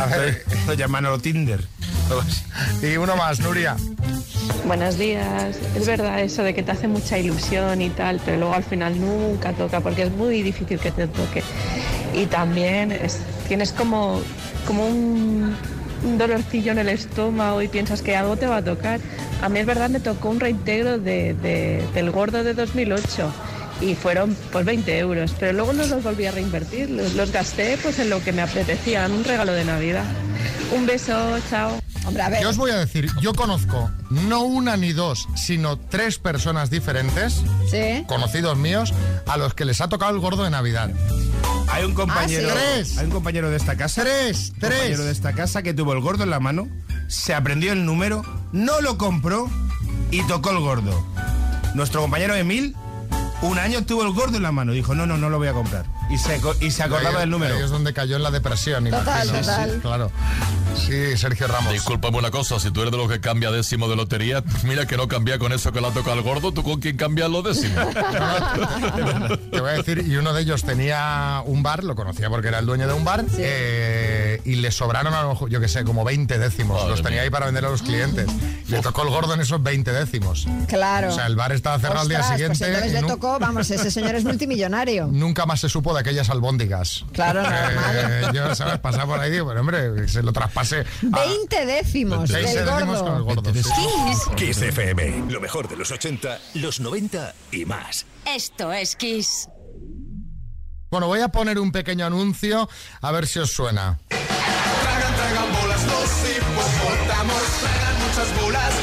[0.00, 1.64] A ver, Doña Manolo Tinder.
[2.82, 3.76] Y uno más, Nuria.
[4.66, 5.56] Buenos días.
[5.76, 8.98] Es verdad eso de que te hace mucha ilusión y tal, pero luego al final
[9.00, 11.42] nunca toca porque es muy difícil que te toque.
[12.14, 13.18] Y también es-
[13.48, 14.20] tienes como,
[14.66, 15.56] como un,
[16.04, 19.00] un dolorcillo en el estómago y piensas que algo te va a tocar.
[19.42, 23.32] A mí es verdad me tocó un reintegro de, de- del gordo de 2008
[23.80, 27.76] y fueron pues 20 euros, pero luego no los volví a reinvertir, los, los gasté
[27.82, 30.04] pues en lo que me apetecía, en un regalo de Navidad.
[30.76, 31.78] Un beso, chao.
[32.06, 32.42] Hombre, a ver.
[32.42, 37.42] Yo os voy a decir, yo conozco no una ni dos, sino tres personas diferentes,
[37.70, 38.04] Sí.
[38.08, 38.92] conocidos míos,
[39.26, 40.90] a los que les ha tocado el gordo de Navidad.
[41.72, 42.60] Hay un compañero, Ah, ¿sí?
[42.60, 42.98] Tres.
[42.98, 46.00] hay un compañero de esta casa, tres, un compañero de esta casa que tuvo el
[46.00, 46.68] gordo en la mano,
[47.08, 49.48] se aprendió el número, no lo compró
[50.10, 51.04] y tocó el gordo.
[51.74, 52.76] Nuestro compañero Emil,
[53.40, 55.52] un año tuvo el gordo en la mano, dijo no, no, no lo voy a
[55.54, 57.54] comprar y se y se acordaba del número.
[57.54, 59.40] ahí es donde cayó en la depresión, Total, imagino.
[59.40, 59.70] total.
[59.72, 60.12] Sí, claro.
[60.76, 61.72] Sí, Sergio Ramos.
[61.72, 64.96] Discúlpame una cosa, si tú eres de los que cambia décimo de lotería, mira que
[64.96, 67.44] no cambia con eso que le ha tocado al gordo, ¿tú con quién cambias los
[67.44, 67.86] décimos?
[69.50, 72.58] Te voy a decir, y uno de ellos tenía un bar, lo conocía porque era
[72.58, 75.84] el dueño de un bar, eh, y le sobraron a lo mejor, yo que sé,
[75.84, 76.76] como 20 décimos.
[76.78, 77.22] Madre los tenía mía.
[77.22, 78.26] ahí para vender a los clientes.
[78.68, 80.46] Le tocó el gordo en esos 20 décimos.
[80.68, 81.08] Claro.
[81.10, 82.58] O sea, el bar estaba cerrado al día Ostras, siguiente.
[82.58, 85.08] Pues entonces y le tocó, vamos, ese señor es multimillonario.
[85.10, 87.04] Nunca más se supo de aquellas albóndigas.
[87.12, 88.78] Claro, Eh, yo, ¿sabes?
[88.80, 90.84] Pasaba por ahí digo, pero hombre, se lo traspasé.
[91.12, 93.42] a 20 décimos 20 del décimos con el gordo.
[93.42, 93.52] gordo.
[93.54, 94.30] sí.
[94.36, 95.30] Kiss FM.
[95.32, 98.04] Lo mejor de los 80, los 90 y más.
[98.26, 99.48] Esto es Kiss.
[100.90, 102.68] Bueno, voy a poner un pequeño anuncio
[103.00, 103.98] a ver si os suena.
[104.08, 108.74] Tragan, tragan bolas los hipopótamos, tragan muchas bolas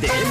[0.00, 0.24] traga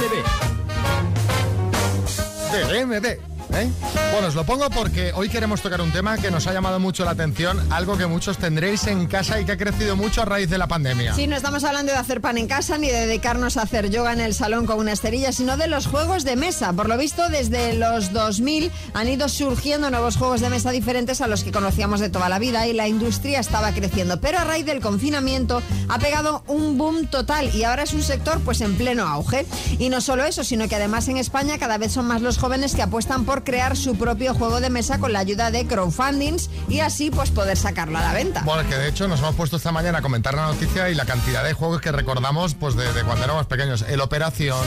[2.86, 3.27] bolas.
[3.54, 3.70] ¿Eh?
[4.12, 7.04] Bueno, os lo pongo porque hoy queremos tocar un tema que nos ha llamado mucho
[7.04, 10.50] la atención, algo que muchos tendréis en casa y que ha crecido mucho a raíz
[10.50, 11.14] de la pandemia.
[11.14, 14.12] Sí, no estamos hablando de hacer pan en casa ni de dedicarnos a hacer yoga
[14.12, 16.72] en el salón con una esterilla, sino de los juegos de mesa.
[16.72, 21.26] Por lo visto, desde los 2000 han ido surgiendo nuevos juegos de mesa diferentes a
[21.26, 24.20] los que conocíamos de toda la vida y la industria estaba creciendo.
[24.20, 28.40] Pero a raíz del confinamiento ha pegado un boom total y ahora es un sector
[28.40, 29.46] pues en pleno auge.
[29.78, 32.74] Y no solo eso, sino que además en España cada vez son más los jóvenes
[32.74, 36.80] que apuestan por crear su propio juego de mesa con la ayuda de crowdfundings y
[36.80, 38.42] así pues poder sacarlo a la venta.
[38.44, 41.04] Bueno, que de hecho nos hemos puesto esta mañana a comentar la noticia y la
[41.04, 43.84] cantidad de juegos que recordamos pues de, de cuando éramos pequeños.
[43.88, 44.58] El Operación,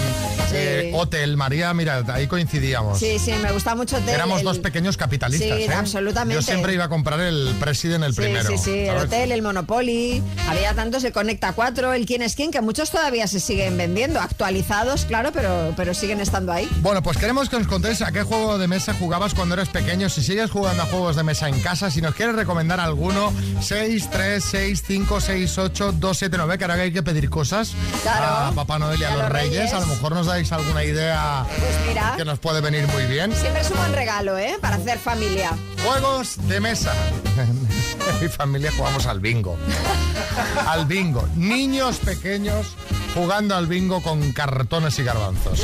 [0.49, 0.55] Sí.
[0.57, 2.99] eh, Hotel, María, mira, ahí coincidíamos.
[2.99, 5.57] Sí, sí, me gusta mucho Hotel, Éramos el- dos pequeños capitalistas.
[5.57, 5.73] Sí, ¿eh?
[5.73, 6.35] absolutamente.
[6.35, 8.49] Yo siempre iba a comprar el President el Sí, primero.
[8.49, 9.03] sí, sí, el ¿sabes?
[9.03, 13.27] hotel, el Monopoly, había tantos, el Conecta 4, el Quién es quién, que muchos todavía
[13.27, 16.67] se siguen vendiendo, actualizados, claro, pero, pero siguen estando ahí.
[16.81, 20.07] Bueno, pues queremos que nos contéis a qué juego de mesa jugabas cuando eres pequeño,
[20.07, 24.09] si sigues jugando a juegos de mesa en casa, si nos quieres recomendar alguno, 6,
[24.11, 28.25] 3, 6, 5, 6, 8, 2, 7, 9, que ahora hay que pedir cosas Claro.
[28.47, 29.73] a Papá Noel y a, los Reyes.
[29.73, 33.33] A lo mejor nos dais alguna idea Pues mira, que nos puede venir muy bien.
[33.35, 34.57] siempre es un buen regalo, ¿eh?
[34.61, 35.51] Para hacer familia.
[35.83, 36.93] Juegos de mesa.
[38.01, 39.55] En mi familia jugamos al bingo.
[40.67, 41.27] Al bingo.
[41.35, 42.67] Niños pequeños
[43.13, 45.61] jugando al bingo con cartones y garbanzos.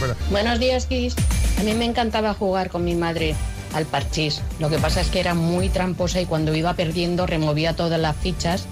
[0.00, 1.14] Pero- Buenos días, Kiss.
[1.58, 3.34] A mí me encantaba jugar con mi madre
[3.74, 4.40] al parchís.
[4.58, 8.16] Lo que pasa es que era muy tramposa y cuando iba perdiendo removía todas las
[8.16, 8.64] fichas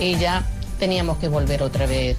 [0.00, 0.44] y ya
[0.78, 2.16] teníamos que volver otra vez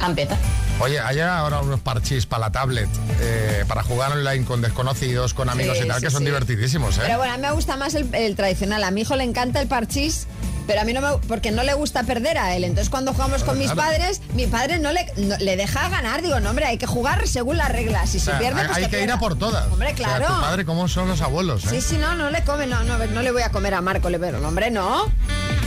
[0.00, 0.38] a empezar.
[0.80, 2.88] Oye, hay ahora unos parchís para la tablet,
[3.20, 6.24] eh, para jugar online con desconocidos, con amigos Sí, y tal, sí, que son sí.
[6.24, 7.02] divertidísimos, ¿eh?
[7.04, 8.82] Pero bueno, a mí me gusta más el, el tradicional.
[8.84, 10.26] A mi hijo le encanta el parchís.
[10.70, 11.08] Pero a mí no me...
[11.26, 12.62] Porque no le gusta perder a él.
[12.62, 16.22] Entonces cuando jugamos con mis padres, mi padre no le, no- le deja ganar.
[16.22, 18.08] Digo, no, hombre, hay que jugar según las reglas.
[18.10, 19.66] Si O sea, se pierde, hay, pues hay que ir a por todas.
[19.66, 20.26] Hombre, O sea, claro.
[20.32, 21.62] tu padre, ¿cómo son los abuelos?
[21.62, 21.80] Sí, eh?
[21.80, 24.20] sí, no, no le come, no, no, no le voy a comer a Marco, le
[24.20, 25.06] pero, no, hombre, no.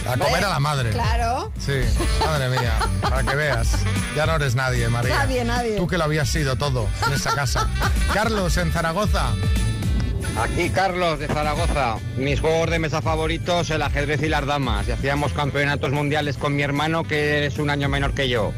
[0.07, 0.91] A comer a la madre.
[0.91, 1.51] Claro.
[1.59, 1.73] Sí,
[2.25, 3.67] madre mía, para que veas.
[4.15, 5.15] Ya no eres nadie, María.
[5.17, 5.75] Nadie, nadie.
[5.75, 7.67] Tú que lo habías sido todo en esa casa.
[8.13, 9.31] Carlos, en Zaragoza.
[10.35, 11.97] Aquí Carlos de Zaragoza.
[12.17, 14.87] Mis juegos de mesa favoritos, el ajedrez y las damas.
[14.87, 18.51] Y hacíamos campeonatos mundiales con mi hermano, que es un año menor que yo.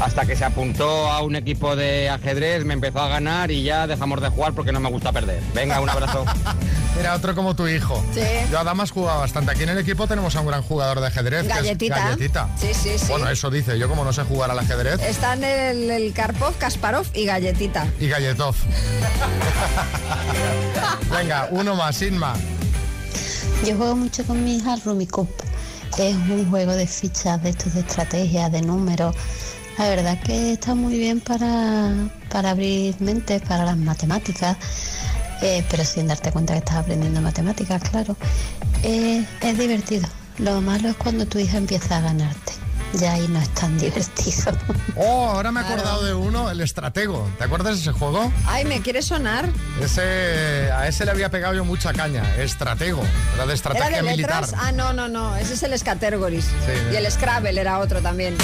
[0.00, 3.86] Hasta que se apuntó a un equipo de ajedrez, me empezó a ganar y ya
[3.86, 5.40] dejamos de jugar porque no me gusta perder.
[5.54, 6.24] Venga, un abrazo.
[6.96, 8.04] Mira, otro como tu hijo.
[8.12, 8.20] Sí.
[8.50, 9.52] Yo a damas jugaba bastante.
[9.52, 11.42] Aquí en el equipo tenemos a un gran jugador de ajedrez.
[11.42, 11.98] que es Galletita.
[11.98, 12.48] Galletita.
[12.56, 13.06] Sí, sí, sí.
[13.08, 13.78] Bueno, eso dice.
[13.78, 15.00] Yo como no sé jugar al ajedrez.
[15.00, 17.86] Están el, el Karpov, Kasparov y Galletita.
[18.00, 18.54] Y Galletov.
[21.10, 22.34] Venga, uno más, Inma.
[23.66, 25.30] Yo juego mucho con mi hija Rumicup.
[25.98, 29.14] Es un juego de fichas, de estos de estrategia, de números.
[29.78, 31.90] La verdad que está muy bien para,
[32.30, 34.56] para abrir mentes, para las matemáticas,
[35.42, 38.16] eh, pero sin darte cuenta que estás aprendiendo matemáticas, claro.
[38.82, 40.06] Eh, es divertido.
[40.38, 42.52] Lo malo es cuando tu hija empieza a ganarte.
[42.94, 44.52] Ya ahí no es tan divertido.
[44.96, 47.26] Oh, ahora me he acordado de uno, el estratego.
[47.38, 48.30] ¿Te acuerdas de ese juego?
[48.46, 49.48] Ay, me quiere sonar.
[49.80, 52.22] Ese, a ese le había pegado yo mucha caña.
[52.36, 53.02] Estratego.
[53.34, 54.42] Era de estrategia ¿Era de militar.
[54.42, 54.60] letras?
[54.62, 55.34] Ah, no, no, no.
[55.36, 56.44] Ese es el Scattergories.
[56.44, 56.72] Sí.
[56.92, 58.36] Y el Scrabble era otro también.